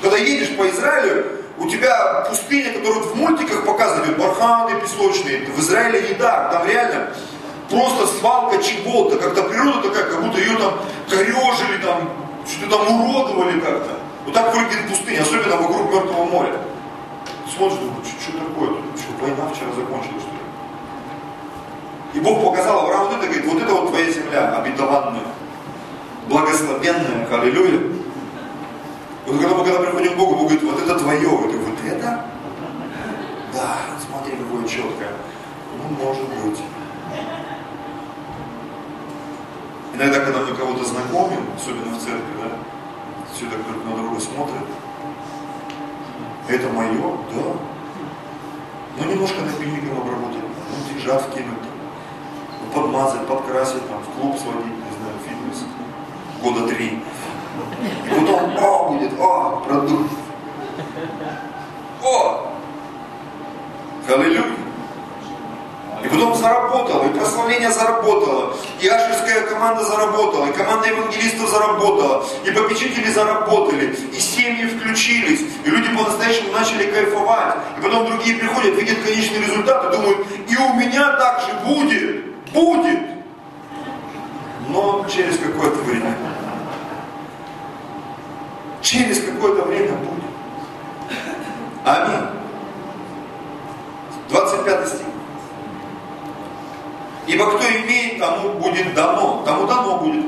[0.00, 6.14] Когда едешь по Израилю, у тебя пустыня, которую в мультиках показывают, барханы песочные, в Израиле
[6.14, 7.08] так, там реально
[7.68, 10.74] просто свалка чего-то, как-то природа такая, как будто ее там
[11.08, 12.10] корежили, там,
[12.46, 13.90] что-то там уродовали как-то.
[14.24, 16.56] Вот так выглядит пустыня, особенно вокруг Мертвого моря.
[17.54, 18.70] Смотришь, думаешь, что, такое?
[18.96, 20.31] Что, война вчера закончилась?
[22.14, 25.22] И Бог показал Аврааму это, говорит, вот это вот твоя земля обетованная,
[26.28, 27.80] благословенная, аллилуйя.
[29.26, 32.24] Вот когда мы когда приходим к Богу, Бог говорит, вот это твое, вот, вот это?
[33.54, 35.12] Да, смотри, какое четкое.
[35.78, 36.60] Ну, может быть.
[39.94, 42.50] Иногда, когда мы кого-то знакомим, особенно в церкви, да,
[43.32, 44.64] все так друг на друга смотрят,
[46.48, 47.16] это мое?
[47.34, 47.52] Да.
[48.98, 51.71] Ну, немножко напильником обработать, ну, вкинуть, ну,
[52.74, 55.64] подмазать, подкрасить, там, в клуб сводить, не знаю, фитнес,
[56.42, 57.02] года три.
[58.06, 60.10] И потом, о, будет, о, продукт.
[62.02, 62.48] О!
[64.08, 64.44] Аллилуйя.
[66.04, 72.50] И потом заработало, и прославление заработало, и ашерская команда заработала, и команда евангелистов заработала, и
[72.50, 77.54] попечители заработали, и семьи включились, и люди по-настоящему начали кайфовать.
[77.78, 82.31] И потом другие приходят, видят конечный результат и думают, и у меня так же будет,
[82.52, 83.00] будет.
[84.68, 86.16] Но через какое-то время
[88.82, 90.24] через какое-то время будет.
[91.84, 92.28] Аминь.
[94.28, 95.06] 25 стих.
[97.26, 99.42] Ибо кто имеет, тому будет дано.
[99.46, 100.26] Тому дано будет.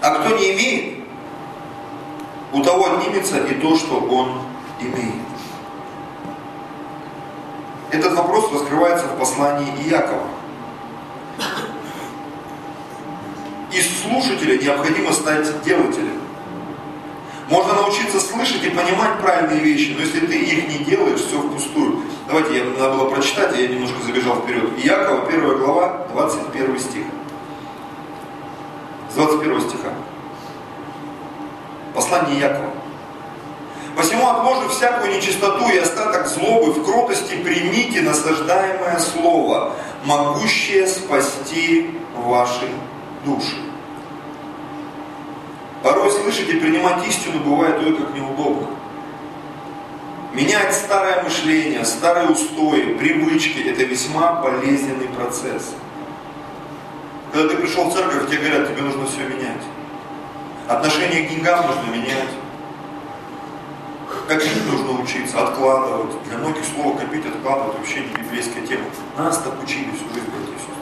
[0.00, 1.04] А кто не имеет,
[2.52, 4.40] у того отнимется и то, что он
[4.80, 5.27] имеет.
[7.90, 10.28] Этот вопрос раскрывается в послании Иакова.
[13.72, 16.20] Из слушателя необходимо стать делателем.
[17.48, 22.02] Можно научиться слышать и понимать правильные вещи, но если ты их не делаешь, все впустую.
[22.26, 24.70] Давайте, я, надо было прочитать, я немножко забежал вперед.
[24.84, 27.04] Иакова, 1 глава, 21 стих.
[29.10, 29.94] С 21 стиха.
[31.94, 32.77] Послание Якова.
[33.98, 39.72] Посему отложив всякую нечистоту и остаток злобы, в кротости примите насаждаемое слово,
[40.04, 42.68] могущее спасти ваши
[43.24, 43.56] души.
[45.82, 48.68] Порой слышать и принимать истину бывает ой как неудобно.
[50.32, 55.74] Менять старое мышление, старые устои, привычки– это весьма болезненный процесс.
[57.32, 59.64] Когда ты пришел в церковь, тебе говорят, тебе нужно все менять.
[60.68, 62.28] Отношение к деньгам нужно менять.
[64.28, 66.22] Как жить нужно учиться, откладывать.
[66.24, 68.84] Для многих слово копить, откладывать вообще не библейская тема.
[69.16, 70.74] Нас так учили всю жизнь, братья и сестры.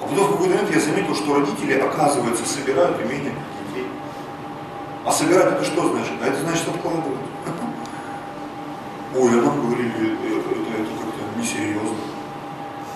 [0.00, 3.34] А потом в какой-то момент я заметил, что родители, оказывается, собирают имение
[3.68, 3.86] детей.
[5.04, 6.14] А собирать это что значит?
[6.20, 7.20] А это значит откладывать.
[9.16, 11.98] Ой, а нам говорили, это, это, это как-то несерьезно.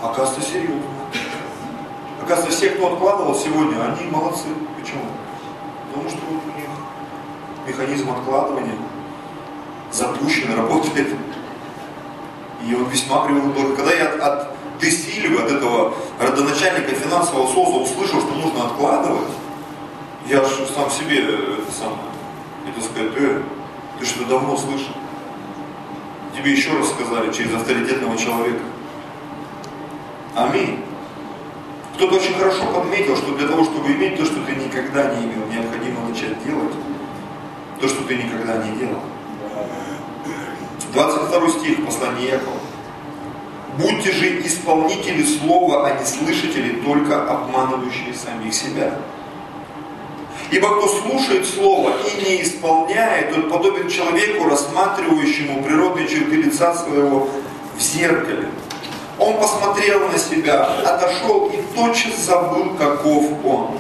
[0.03, 0.83] Оказывается, серьезно.
[2.21, 4.49] Оказывается, все, кто откладывал сегодня, они молодцы.
[4.77, 5.05] Почему?
[5.93, 6.69] Потому что вот у них
[7.69, 8.75] механизм откладывания
[9.93, 11.09] запущен, работает.
[12.67, 14.49] И он весьма привел Когда я от, от
[14.81, 19.31] Десильвы, от этого родоначальника финансового СОЗа услышал, что нужно откладывать,
[20.27, 21.99] я же сам себе это самое,
[22.69, 23.43] это сказать, э,
[23.99, 24.95] ты что давно слышал?
[26.37, 28.63] Тебе еще раз сказали через авторитетного человека.
[30.35, 30.81] Аминь.
[31.95, 35.47] Кто-то очень хорошо подметил, что для того, чтобы иметь то, что ты никогда не имел,
[35.47, 36.75] необходимо начать делать
[37.81, 39.01] то, что ты никогда не делал.
[40.93, 42.57] 22 стих послания Якова.
[43.79, 48.93] Будьте же исполнители слова, а не слышатели, только обманывающие самих себя.
[50.51, 57.29] Ибо кто слушает Слово и не исполняет, тот подобен человеку, рассматривающему природные черты лица своего
[57.75, 58.49] в зеркале.
[59.19, 63.79] Он посмотрел на себя, отошел и тотчас забыл, каков он.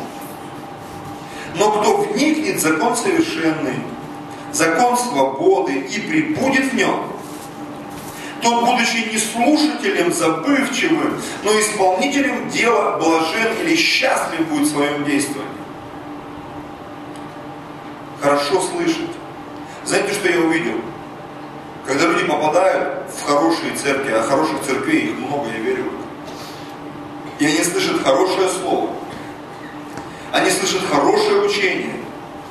[1.56, 3.74] Но кто вникнет в закон совершенный,
[4.52, 7.04] закон свободы и прибудет в нем,
[8.42, 15.42] Тот, будучи не слушателем забывчивым, но исполнителем дела блажен или счастлив будет в своем действии.
[18.20, 19.10] Хорошо слышать.
[19.84, 20.80] Знаете, что я увидел?
[21.86, 25.84] Когда люди попадают в хорошие церкви, а хороших церквей их много, я верю,
[27.38, 28.90] и они слышат хорошее слово,
[30.32, 31.94] они слышат хорошее учение,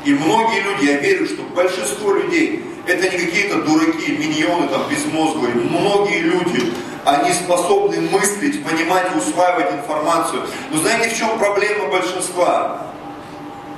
[0.04, 5.54] и многие люди, я верю, что большинство людей, это не какие-то дураки, миньоны там безмозглые.
[5.54, 6.74] Многие люди,
[7.06, 10.44] они способны мыслить, понимать усваивать информацию.
[10.72, 12.88] Но знаете, в чем проблема большинства?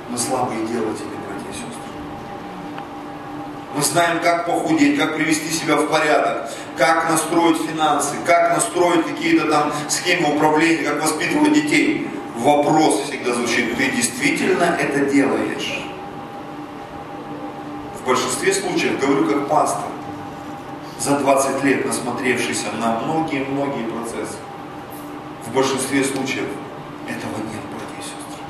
[0.08, 1.92] Мы слабые делатели, братья и сестры.
[3.74, 9.50] Мы знаем, как похудеть, как привести себя в порядок, как настроить финансы, как настроить какие-то
[9.50, 12.08] там схемы управления, как воспитывать детей.
[12.36, 15.84] Вопрос всегда звучит, ты действительно это делаешь?
[18.04, 19.86] В большинстве случаев, говорю как пастор,
[21.00, 24.36] за 20 лет насмотревшийся на многие-многие процессы,
[25.46, 26.46] в большинстве случаев
[27.08, 28.44] этого нет, братья и сестры.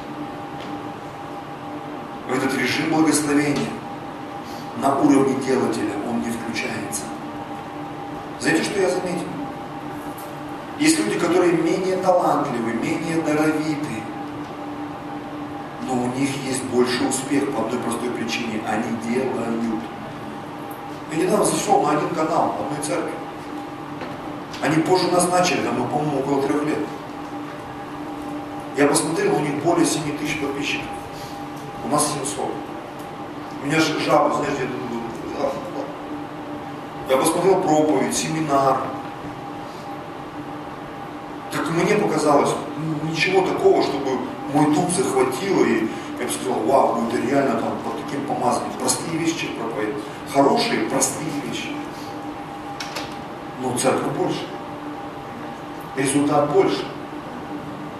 [2.29, 3.71] В этот режим благословения
[4.79, 7.03] на уровне делателя он не включается.
[8.41, 9.29] Знаете, что я заметил?
[10.81, 13.94] Есть люди, которые менее талантливы, менее даровиты,
[15.87, 18.61] но у них есть больше успех по одной простой причине.
[18.67, 19.81] Они делают.
[21.13, 23.13] Я недавно зашел на один канал одной церкви.
[24.63, 26.79] Они позже нас начали, там, мы, по-моему, около трех лет.
[28.77, 30.87] Я посмотрел, у них более 7 тысяч подписчиков.
[31.85, 32.51] У нас 700.
[33.63, 34.73] У меня же жаба, знаешь, где-то...
[37.09, 38.79] Я посмотрел проповедь, семинар.
[41.53, 44.19] Так мне показалось, ну, ничего такого, чтобы
[44.55, 45.89] мой дух захватило, и
[46.21, 48.73] я бы сказал, вау, ну это реально там под таким помазанием.
[48.79, 49.97] Простые вещи проповедует.
[50.33, 51.71] Хорошие, простые вещи.
[53.61, 54.47] Но церковь больше.
[55.97, 56.85] Результат больше.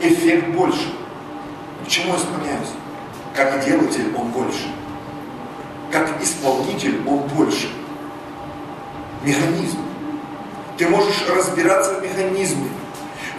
[0.01, 0.93] Эффект больше.
[1.85, 2.71] К чему я склоняюсь?
[3.35, 4.73] Как делатель он больше.
[5.91, 7.69] Как исполнитель он больше.
[9.25, 9.79] Механизм.
[10.77, 12.69] Ты можешь разбираться в механизме.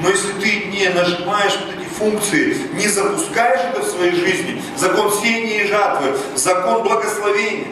[0.01, 5.11] Но если ты не нажимаешь вот эти функции, не запускаешь это в своей жизни, закон
[5.11, 7.67] сеяния и жатвы, закон благословения,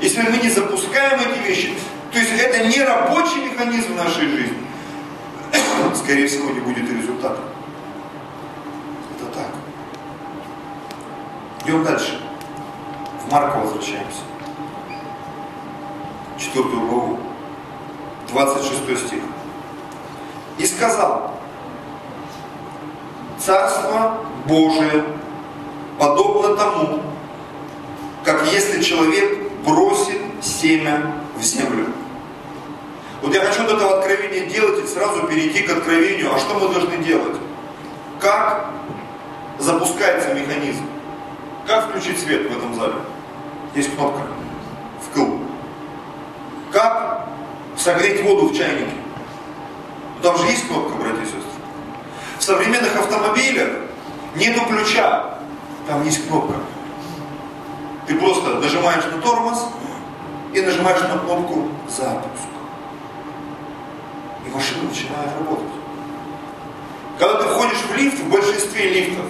[0.00, 1.74] если мы не запускаем эти вещи,
[2.12, 4.58] то есть это не рабочий механизм нашей жизни,
[5.94, 7.40] скорее всего не будет результата.
[9.16, 9.48] Это так.
[11.64, 12.20] Идем дальше.
[13.24, 14.22] В Марка возвращаемся.
[16.38, 17.18] Четвертую главу.
[18.30, 19.22] 26 стих
[20.58, 21.37] и сказал,
[23.38, 25.04] Царство Божие
[25.98, 27.00] подобно тому,
[28.24, 31.86] как если человек бросит семя в землю.
[33.22, 36.34] Вот я хочу от этого откровения делать и сразу перейти к откровению.
[36.34, 37.36] А что мы должны делать?
[38.20, 38.70] Как
[39.58, 40.84] запускается механизм?
[41.66, 42.94] Как включить свет в этом зале?
[43.74, 44.22] Есть кнопка.
[45.10, 45.26] Вкл.
[46.72, 47.28] Как
[47.76, 48.92] согреть воду в чайнике?
[50.22, 51.47] Там же есть кнопка, братья и сестры.
[52.38, 53.68] В современных автомобилях
[54.36, 55.38] нету ключа,
[55.86, 56.54] там есть кнопка.
[58.06, 59.66] Ты просто нажимаешь на тормоз
[60.54, 62.48] и нажимаешь на кнопку запуск.
[64.46, 65.66] И машина начинает работать.
[67.18, 69.26] Когда ты входишь в лифт, в большинстве лифтов,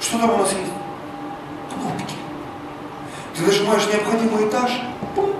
[0.00, 0.72] что там у нас есть?
[1.72, 2.14] Кнопки.
[3.36, 4.70] Ты нажимаешь необходимый этаж,
[5.14, 5.30] пум,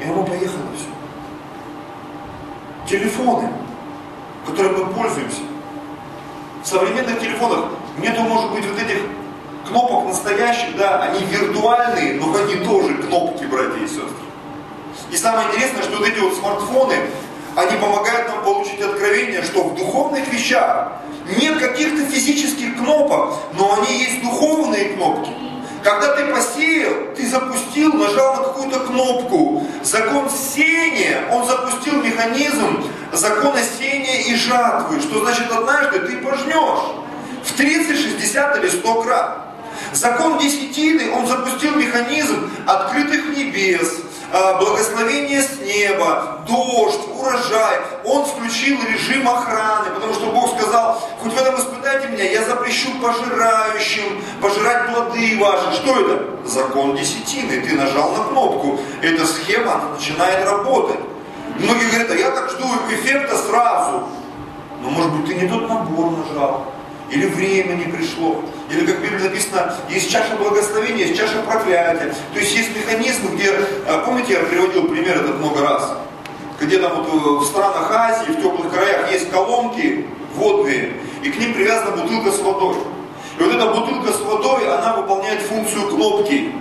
[0.00, 0.98] и оно поехало все
[2.88, 3.50] телефоны,
[4.50, 5.40] которыми мы пользуемся.
[6.62, 7.66] В современных телефонах
[7.98, 9.02] нету, может быть, вот этих
[9.66, 14.08] кнопок настоящих, да, они виртуальные, но они тоже кнопки, братья и сестры.
[15.10, 16.94] И самое интересное, что вот эти вот смартфоны,
[17.56, 20.92] они помогают нам получить откровение, что в духовных вещах
[21.40, 25.47] нет каких-то физических кнопок, но они есть духовные кнопки.
[25.82, 29.66] Когда ты посеял, ты запустил, нажал на какую-то кнопку.
[29.82, 35.00] Закон сеяния, он запустил механизм закона сеяния и жатвы.
[35.00, 36.96] Что значит однажды ты пожнешь
[37.44, 39.47] в 30, 60 или 100 крат.
[39.92, 47.78] Закон десятины, он запустил механизм открытых небес, а, благословение с неба, дождь, урожай.
[48.04, 52.90] Он включил режим охраны, потому что Бог сказал, хоть в этом испытайте меня, я запрещу
[53.00, 55.72] пожирающим пожирать плоды ваши.
[55.76, 56.46] Что это?
[56.46, 57.60] Закон десятины.
[57.62, 58.78] Ты нажал на кнопку.
[59.00, 61.00] Эта схема, она начинает работать.
[61.58, 64.08] Многие говорят, а я так жду эффекта сразу.
[64.82, 66.66] Но может быть ты не тот набор нажал.
[67.10, 72.14] Или время не пришло, или как в Библии написано, есть чаша благословения, есть чаша проклятия.
[72.34, 73.52] То есть есть механизмы, где,
[73.86, 75.92] а, помните, я приводил пример этот много раз,
[76.60, 80.92] где там вот э, в странах Азии, в теплых краях есть колонки водные,
[81.22, 82.76] и к ним привязана бутылка с водой.
[83.38, 86.52] И вот эта бутылка с водой, она выполняет функцию кнопки.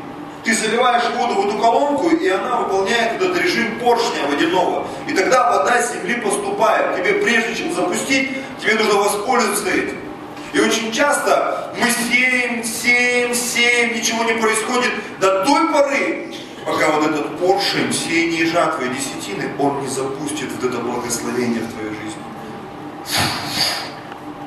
[0.43, 4.87] Ты заливаешь воду в эту колонку, и она выполняет этот режим поршня водяного.
[5.07, 6.95] И тогда вода с земли поступает.
[6.95, 8.29] Тебе прежде чем запустить,
[8.61, 10.06] тебе нужно воспользоваться этим.
[10.53, 16.33] И очень часто мы сеем, сеем, сеем, ничего не происходит до той поры,
[16.65, 21.73] пока вот этот поршень сеяния жатвы и десятины, он не запустит вот это благословение в
[21.73, 22.17] твою жизнь.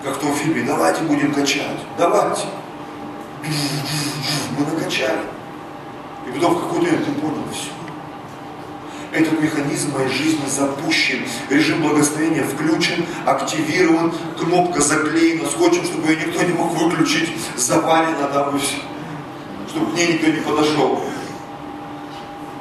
[0.02, 2.46] Как в том фильме, давайте будем качать, давайте.
[4.58, 5.20] Мы накачали.
[6.26, 7.79] И потом в какой-то момент ты понял, все.
[9.12, 16.42] Этот механизм моей жизни запущен, режим благословения включен, активирован, кнопка заклеена скотчем, чтобы ее никто
[16.44, 18.60] не мог выключить, завалена там и
[19.68, 21.00] чтобы к ней никто не подошел.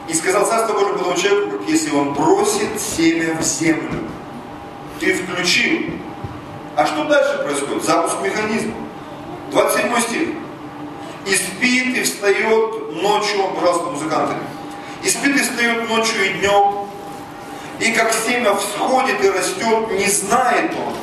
[0.07, 3.99] И сказал Царство Божие потом человеку, если он бросит семя в землю,
[4.99, 5.81] ты включил.
[6.75, 7.83] А что дальше происходит?
[7.83, 8.73] Запуск механизма.
[9.51, 10.29] 27 стих.
[11.27, 14.33] И спит, и встает ночью, пожалуйста, музыканты.
[15.03, 16.87] И спит, и встает ночью и днем.
[17.79, 20.93] И как семя всходит и растет, не знает он.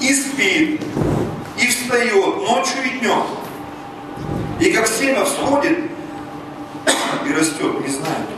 [0.00, 0.82] И спит,
[1.58, 3.24] и встает ночью и днем.
[4.60, 5.90] И как семя всходит
[7.26, 8.28] и растет, не знает.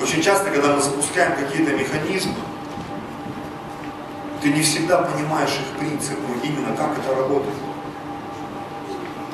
[0.00, 2.34] Очень часто, когда мы запускаем какие-то механизмы,
[4.42, 7.56] ты не всегда понимаешь их принцип, именно как это работает.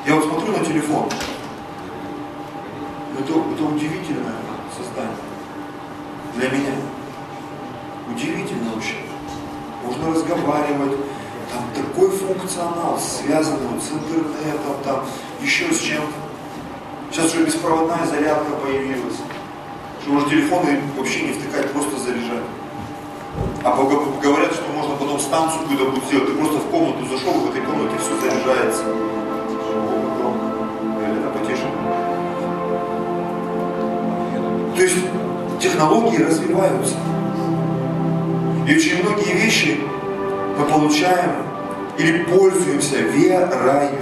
[0.07, 1.09] Я вот смотрю на телефон,
[3.19, 4.35] это, это удивительное
[4.75, 5.15] создание
[6.35, 6.75] для меня.
[8.09, 8.95] Удивительно вообще.
[9.83, 10.97] Можно разговаривать,
[11.51, 15.05] там такой функционал, связанный вот с интернетом, там
[15.41, 16.13] еще с чем-то.
[17.11, 19.17] Сейчас уже беспроводная зарядка появилась.
[20.01, 22.43] Что можно телефоны вообще не втыкать, просто заряжать.
[23.63, 26.27] А говорят, что можно потом станцию какую-то будет сделать.
[26.27, 28.83] Ты просто в комнату зашел, в этой комнате все заряжается.
[34.75, 34.97] То есть
[35.61, 36.95] технологии развиваются.
[38.67, 39.79] И очень многие вещи
[40.57, 41.31] мы получаем
[41.97, 43.99] или пользуемся верою.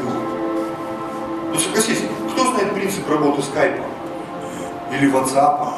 [1.51, 1.99] Ну согласись,
[2.31, 3.83] кто знает принцип работы скайпа?
[4.91, 5.73] Или ватсапа?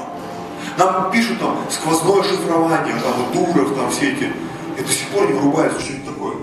[0.78, 4.32] Нам пишут там сквозное шифрование, там Дуров, там все эти.
[4.78, 6.36] Я до сих пор не врубается, что это такое.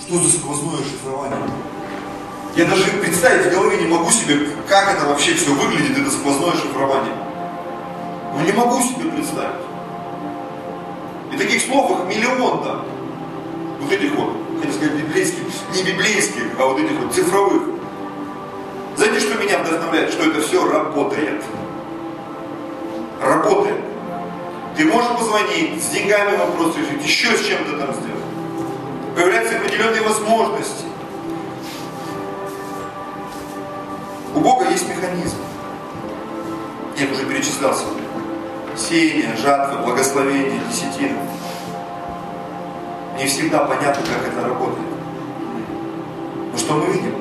[0.00, 1.38] Что за сквозное шифрование?
[2.56, 6.52] Я даже представить в голове не могу себе, как это вообще все выглядит, это сквозное
[6.52, 7.14] шифрование.
[8.34, 9.62] Ну не могу себе представить.
[11.32, 12.84] И таких слов их миллион там.
[13.80, 15.42] Вот этих вот, хотел сказать, библейских,
[15.74, 17.62] не библейских, а вот этих вот цифровых.
[18.96, 20.10] Знаете, что меня вдохновляет?
[20.12, 21.42] Что это все работает.
[23.22, 23.80] Работает.
[24.76, 28.24] Ты можешь позвонить, с деньгами вопрос решить, еще с чем-то там сделать.
[29.14, 30.89] Появляются определенные возможности.
[34.34, 35.38] У Бога есть механизм.
[36.96, 38.02] Я уже перечислял сегодня.
[38.76, 41.18] Сеяние, жатва, благословение, десятина.
[43.18, 44.86] Не всегда понятно, как это работает.
[46.52, 47.14] Но что мы видим?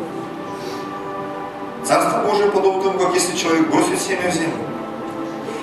[1.84, 4.64] Царство Божие подобно тому, как если человек бросит семя в землю.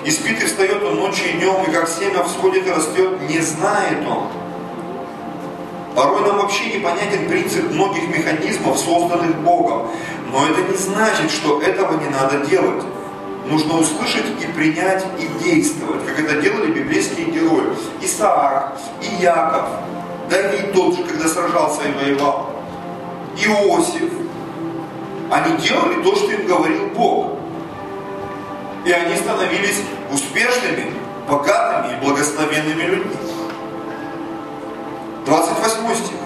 [0.03, 3.39] И спит и встает он ночью и днем, и как семя всходит и растет, не
[3.39, 4.27] знает он.
[5.97, 9.87] Порой нам вообще непонятен принцип многих механизмов, созданных Богом.
[10.31, 12.83] Но это не значит, что этого не надо делать.
[13.47, 17.75] Нужно услышать и принять, и действовать, как это делали библейские герои.
[18.03, 19.69] Исаак, и Яков,
[20.29, 22.51] Давид тот же, когда сражался и воевал,
[23.35, 24.13] Иосиф,
[25.31, 27.39] они делали то, что им говорил Бог.
[28.85, 29.81] И они становились
[30.13, 30.93] успешными,
[31.27, 33.15] богатыми и благословенными людьми.
[35.27, 36.17] 28 стих.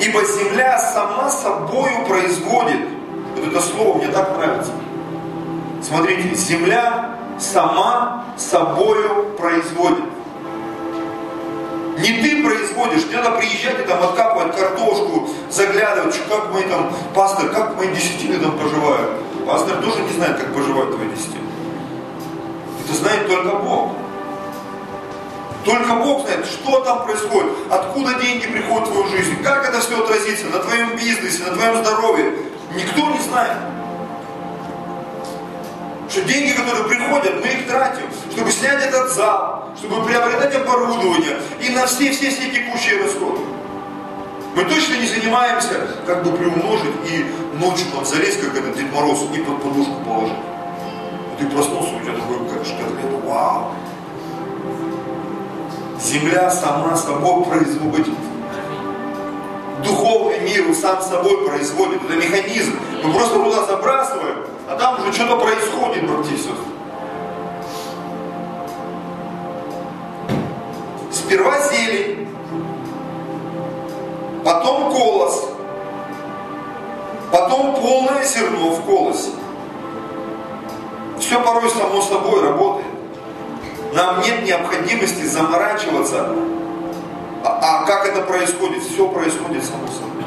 [0.00, 2.80] Ибо земля сама собою производит.
[3.36, 4.72] Вот это слово мне так нравится.
[5.82, 10.04] Смотрите, земля сама собою производит.
[11.98, 16.90] Не ты производишь, не надо приезжать и там откапывать картошку, заглядывать, что как мои там,
[17.14, 19.10] пастор, как мои десятины там поживают.
[19.46, 21.42] Пастор тоже не знает, как поживают твои десятины.
[22.84, 23.92] Это знает только Бог.
[25.64, 30.02] Только Бог знает, что там происходит, откуда деньги приходят в твою жизнь, как это все
[30.02, 32.32] отразится на твоем бизнесе, на твоем здоровье.
[32.74, 33.58] Никто не знает.
[36.08, 41.70] Что деньги, которые приходят, мы их тратим, чтобы снять этот зал, чтобы приобретать оборудование и
[41.70, 43.40] на все-все-все текущие расходы.
[44.54, 47.24] Мы точно не занимаемся, как бы приумножить и
[47.58, 50.36] ночью там залезть, как этот Дед Мороз, и под подушку положить.
[51.38, 53.72] И ты проснулся, у тебя такой котлет, вау.
[56.02, 58.14] Земля сама собой производит.
[59.84, 62.02] Духовный мир сам собой производит.
[62.04, 62.72] Это механизм.
[63.04, 66.54] Мы просто туда забрасываем, а там уже что-то происходит, братья и сестры.
[71.12, 72.28] Сперва зелень,
[74.44, 75.44] потом колос,
[77.30, 79.30] потом полное зерно в колосе.
[81.20, 82.91] Все порой само собой работает.
[83.92, 86.26] Нам нет необходимости заморачиваться.
[87.44, 88.82] А, а как это происходит?
[88.82, 90.24] Все происходит само собой.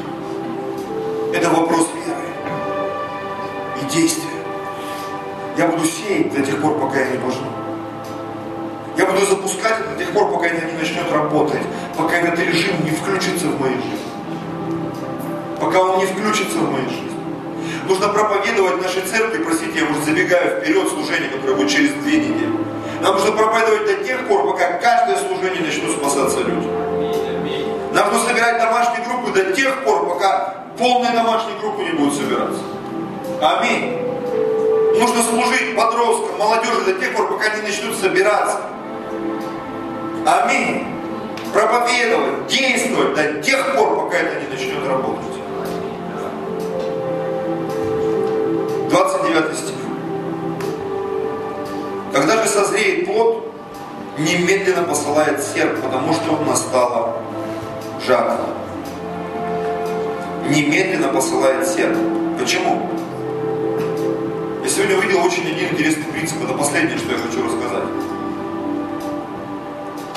[1.34, 2.28] Это вопрос веры
[3.82, 4.30] и действия.
[5.58, 7.48] Я буду сеять до тех пор, пока я не пожну.
[8.96, 11.62] Я буду запускать до тех пор, пока это не начнет работать,
[11.98, 14.06] пока этот режим не включится в мою жизнь.
[15.60, 17.16] Пока он не включится в мою жизнь.
[17.88, 22.75] Нужно проповедовать нашей церкви, простите, я уже забегаю вперед служение, которое будет через две недели.
[23.06, 26.66] Нам нужно проповедовать до тех пор, пока каждое служение начнут спасаться люди.
[27.92, 32.60] Нам нужно собирать домашние группы до тех пор, пока полные домашние группы не будут собираться.
[33.40, 34.00] Аминь.
[34.98, 38.58] Нужно служить подросткам, молодежи до тех пор, пока они начнут собираться.
[40.26, 40.88] Аминь.
[41.52, 45.22] Проповедовать, действовать до тех пор, пока это не начнет работать.
[48.90, 49.85] 29 стих.
[52.16, 53.46] Когда же созреет плод,
[54.16, 57.18] немедленно посылает серп, потому что настала
[58.06, 58.46] жатва.
[60.48, 61.94] Немедленно посылает серп.
[62.40, 62.88] Почему?
[64.64, 66.42] Я сегодня увидел очень один интересный принцип.
[66.42, 67.84] Это последнее, что я хочу рассказать.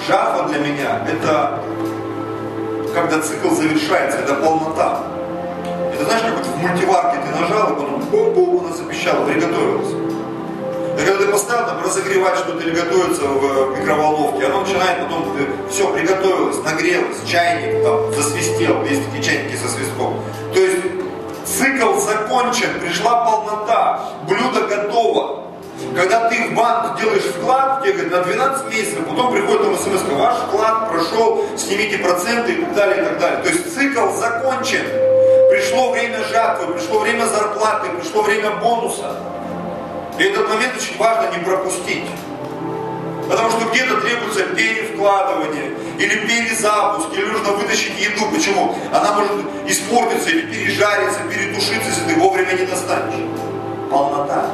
[0.08, 1.62] Жатва для меня– это
[2.96, 5.04] когда цикл завершается, это полнота.
[5.94, 10.09] Это знаешь, как в мультиварке ты нажал, и потом бум-бум, она запищала, приготовилась.
[11.00, 15.34] Когда ты поставил там разогревать что-то или готовиться в микроволновке, оно начинает потом,
[15.70, 20.22] все, приготовилось, нагрелось, чайник там засвистел, есть такие чайники со свистком.
[20.54, 20.78] То есть
[21.46, 25.46] цикл закончен, пришла полнота, блюдо готово.
[25.96, 30.02] Когда ты в банк делаешь вклад, тебе говорят, на 12 месяцев, потом приходит там смс,
[30.12, 33.44] ваш вклад прошел, снимите проценты и так далее, и так далее.
[33.44, 34.84] То есть цикл закончен.
[35.50, 39.16] Пришло время жатвы, пришло время зарплаты, пришло время бонуса.
[40.20, 42.04] И этот момент очень важно не пропустить.
[43.30, 48.26] Потому что где-то требуется перевкладывание, или перезапуск, или нужно вытащить еду.
[48.34, 48.76] Почему?
[48.92, 49.32] Она может
[49.66, 53.16] испортиться, или пережариться, перетушиться, если ты вовремя не достанешь.
[53.90, 54.50] Полнота.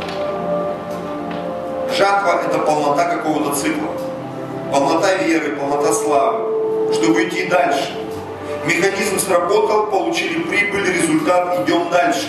[1.97, 3.89] Жатва– это полнота какого-то цикла.
[4.71, 6.93] Полнота веры, полнота славы.
[6.93, 7.95] Чтобы идти дальше.
[8.65, 12.27] Механизм сработал, получили прибыль, результат, идем дальше.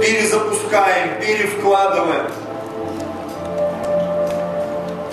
[0.00, 2.30] Перезапускаем, перевкладываем.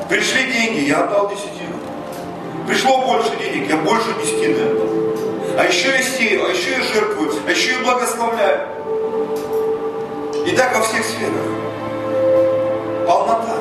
[0.09, 1.77] Пришли деньги, я отдал десятину.
[2.67, 4.87] Пришло больше денег, я больше десятины отдал.
[5.59, 8.67] А еще я сею, а еще я жертвую, а еще я благословляю.
[10.47, 11.45] И так во всех сферах.
[13.05, 13.55] Полнота.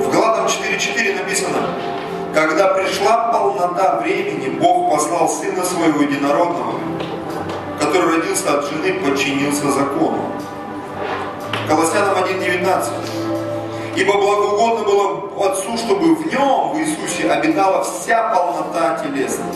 [0.00, 1.58] В Галатам 4.4 написано,
[2.32, 6.80] когда пришла полнота времени, Бог послал Сына Своего Единородного,
[7.78, 10.32] который родился от жены, подчинился закону.
[11.68, 13.21] Колоссянам 1.19.
[13.94, 19.52] Ибо благоугодно было Отцу, чтобы в Нем, в Иисусе, обитала вся полнота телесная.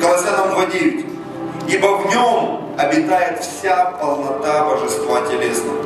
[0.00, 1.06] Колоссянам 2.9.
[1.68, 5.82] Ибо в Нем обитает вся полнота Божества телесного.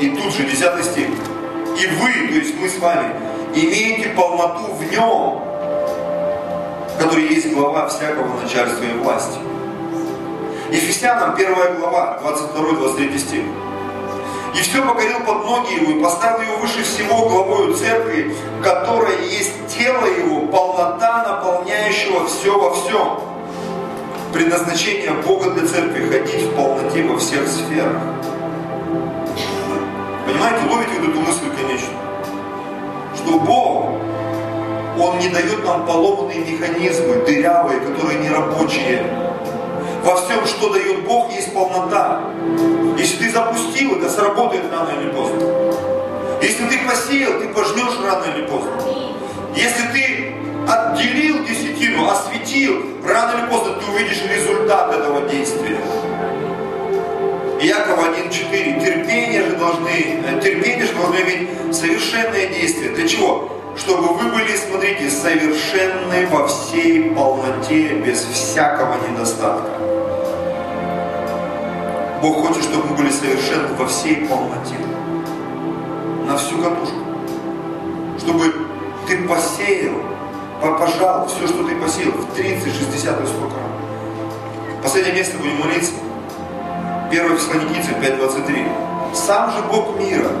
[0.00, 1.08] И тут же 10 стих.
[1.78, 3.14] И вы, то есть мы с вами,
[3.54, 5.40] имеете полноту в Нем,
[6.98, 9.38] который есть глава всякого начальства и власти.
[10.70, 13.44] Ефесянам 1 глава, 22-23 стих.
[14.56, 19.52] И все покорил под ноги его, и поставил его выше всего главою церкви, которая есть
[19.68, 23.20] тело его, полнота наполняющего все во всем.
[24.32, 28.00] Предназначение Бога для церкви– ходить в полноте во всех сферах.
[30.24, 31.94] Понимаете, ловите вот эту мысль, конечно.
[33.14, 33.90] Что Бог,
[34.98, 39.04] Он не дает нам поломанные механизмы, дырявые, которые не рабочие,
[40.02, 42.20] во всем, что дает Бог, есть полнота.
[43.06, 45.38] Если ты запустил, это сработает рано или поздно.
[46.42, 48.72] Если ты посеял, ты пожнешь рано или поздно.
[49.54, 50.34] Если ты
[50.66, 55.78] отделил десятину, осветил, рано или поздно ты увидишь результат этого действия.
[57.60, 58.84] Иакова 1.4.
[58.84, 62.90] Терпение же должны, терпение же должно иметь совершенное действие.
[62.90, 63.52] Для чего?
[63.76, 69.85] чтобы вы были, смотрите, совершенны во всей полноте, без всякого недостатка.
[72.26, 74.74] Бог хочет, чтобы мы были совершенны во всей полноте.
[76.26, 76.96] На всю катушку.
[78.18, 78.52] Чтобы
[79.06, 79.94] ты посеял,
[80.60, 83.54] пожал все, что ты посеял, в 30, 60 и сколько.
[84.82, 85.92] Последнее место будем молиться.
[87.10, 89.14] 1 Фессалоникийцам 5.23.
[89.14, 90.32] Сам же Бог мира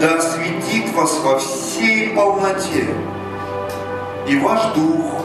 [0.00, 2.86] да осветит вас во всей полноте,
[4.28, 5.24] и ваш дух,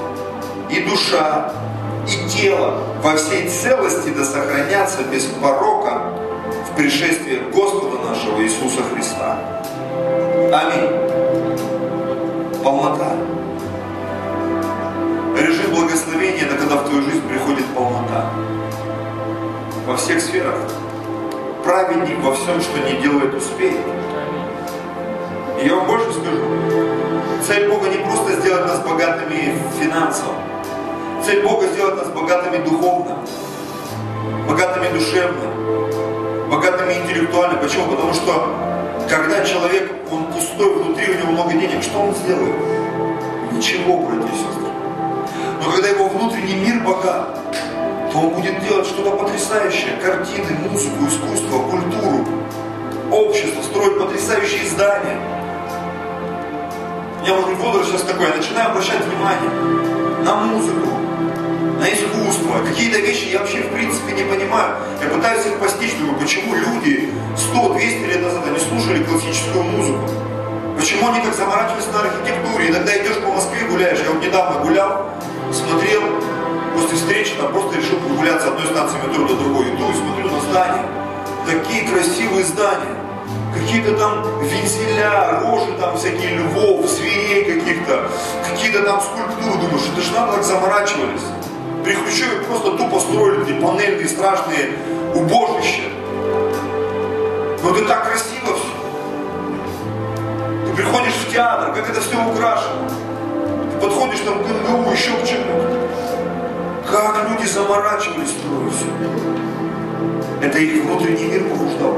[0.72, 1.54] и душа,
[2.08, 6.14] и тело во всей целости да сохранятся без порока
[6.72, 9.62] в пришествии Господа нашего Иисуса Христа.
[10.54, 10.90] Аминь.
[12.64, 13.12] Полнота.
[15.38, 18.30] Режим благословения– это когда в твою жизнь приходит полнота.
[19.86, 20.56] Во всех сферах.
[21.64, 23.86] Праведник во всем, что не делает, успеет.
[25.62, 26.46] И я вам больше скажу.
[27.46, 30.47] Цель Бога не просто сделать нас богатыми финансово.
[31.28, 33.18] Цель Бога сделать нас богатыми духовно,
[34.48, 37.58] богатыми душевно, богатыми интеллектуально.
[37.58, 37.88] Почему?
[37.88, 38.48] Потому что
[39.10, 42.56] когда человек, он пустой внутри, у него много денег, что он сделает?
[43.52, 44.72] Ничего, братья и сестры.
[45.62, 47.38] Но когда его внутренний мир богат,
[48.14, 49.98] то он будет делать что-то потрясающее.
[50.02, 52.26] Картины, музыку, искусство, культуру,
[53.12, 55.20] общество, строить потрясающие здания–
[57.28, 59.50] я может быть возраст сейчас такой, я начинаю обращать внимание
[60.24, 60.88] на музыку,
[61.80, 64.76] на искусство, какие-то вещи я вообще в принципе не понимаю.
[65.02, 67.10] Я пытаюсь их постичь, думаю, почему люди
[67.54, 70.10] 100-200 лет назад они слушали классическую музыку.
[70.78, 72.70] Почему они так заморачивались на архитектуре?
[72.70, 74.00] Иногда идешь по Москве, гуляешь.
[74.00, 75.10] Я вот недавно гулял,
[75.52, 76.02] смотрел,
[76.76, 79.70] после встречи там просто решил прогуляться одной станции метро до другой.
[79.70, 80.86] Иду и смотрю на здания.
[81.46, 82.96] Такие красивые здания
[83.54, 88.10] какие-то там вензеля, рожи там всякие львов, зверей каких-то,
[88.50, 91.24] какие-то там скульптуры, думаешь, это же надо так заморачивались.
[91.88, 91.96] При
[92.50, 94.74] просто тупо строили эти панельки страшные
[95.16, 95.84] убожища.
[97.64, 98.74] Но это так красиво все.
[100.66, 102.90] Ты приходишь в театр, как это все украшено.
[103.72, 105.88] Ты подходишь там к МГУ, еще к чему-то.
[106.92, 110.46] Как люди заморачивались строить все.
[110.46, 111.94] Это их внутренний мир побуждал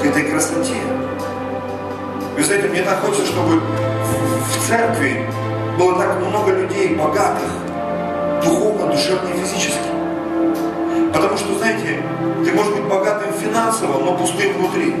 [0.00, 0.76] к этой красоте.
[2.36, 5.26] Вы знаете, мне так хочется, чтобы в церкви
[5.76, 7.50] было так много людей богатых,
[8.42, 9.90] духовно, душевно и физически.
[11.12, 12.02] Потому что, знаете,
[12.44, 14.94] ты можешь быть богатым финансово, но пустым внутри.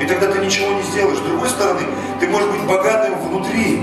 [0.00, 1.18] И тогда ты ничего не сделаешь.
[1.18, 1.82] С другой стороны,
[2.20, 3.82] ты можешь быть богатым внутри,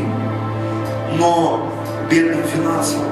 [1.15, 1.71] но
[2.09, 3.05] бедным финансово.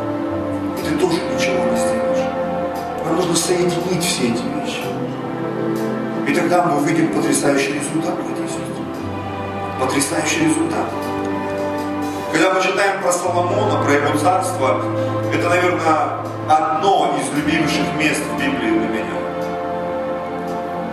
[0.80, 2.26] И ты тоже ничего не сделаешь.
[3.06, 4.82] Нам нужно соединить все эти вещи.
[6.28, 8.84] И тогда мы увидим потрясающий результат, братья и сестры.
[9.80, 10.90] Потрясающий результат.
[12.32, 14.82] Когда мы читаем про Соломона, про его царство,
[15.36, 15.82] это, наверное,
[16.50, 19.16] одно из любимейших мест в Библии для меня.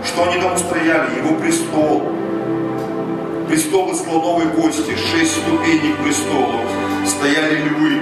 [0.03, 1.17] Что они там устрояли?
[1.17, 2.03] Его престол.
[3.47, 6.59] Престол из слоновой кости, шесть ступеней к престолу.
[7.05, 8.01] Стояли львы,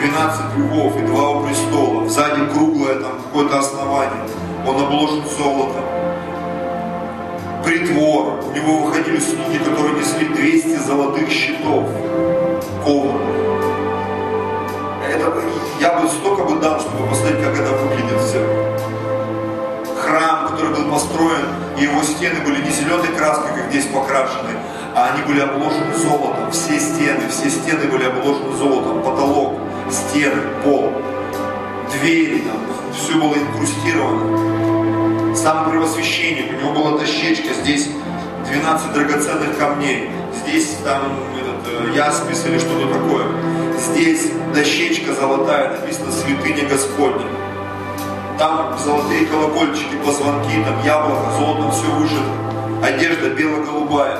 [0.00, 2.08] 12 львов и два у престола.
[2.08, 4.28] Сзади круглое там какое-то основание.
[4.66, 5.84] Он обложен золотом
[7.64, 11.88] притвор, у него выходили слуги, которые несли 200 золотых щитов,
[15.24, 15.44] кованых.
[15.44, 18.40] Это, я бы столько бы дал, чтобы посмотреть, как это выглядит все.
[20.02, 21.46] Храм, который был построен,
[21.78, 24.50] и его стены были не зеленой краской, как здесь покрашены,
[24.94, 26.50] а они были обложены золотом.
[26.52, 29.02] Все стены, все стены были обложены золотом.
[29.02, 29.54] Потолок,
[29.90, 30.92] стены, пол,
[31.92, 32.58] двери, там,
[32.94, 34.54] все было инкрустировано
[35.44, 37.88] сам первосвященник, у него была дощечка, здесь
[38.50, 41.02] 12 драгоценных камней, здесь там
[41.38, 43.26] этот, э, яспис или что-то такое,
[43.78, 47.26] здесь дощечка золотая, написано «Святыня Господня».
[48.38, 52.22] Там золотые колокольчики, позвонки, там яблоко, золото, все вышито.
[52.82, 54.18] Одежда бело-голубая.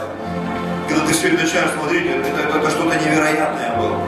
[0.88, 3.98] Когда ты все это начинаешь смотреть, это, это, это что-то невероятное было.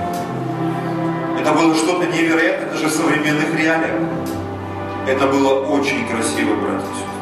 [1.40, 3.97] Это было что-то невероятное даже в современных реалиях.
[5.09, 7.16] Это было очень красиво, братья и сестры.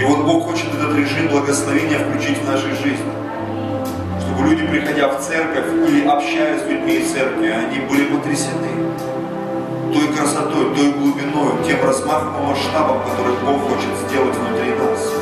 [0.00, 3.19] И вот Бог хочет этот режим благословения включить в нашей жизни.
[4.42, 8.68] Люди, приходя в церковь или общаясь с людьми из церкви, они были потрясены
[9.92, 15.12] той красотой, той глубиной, тем размахом масштабом, который Бог хочет сделать внутри нас.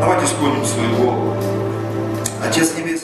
[0.00, 1.36] Давайте склоним свою голову.
[2.44, 3.01] Отец Небесный,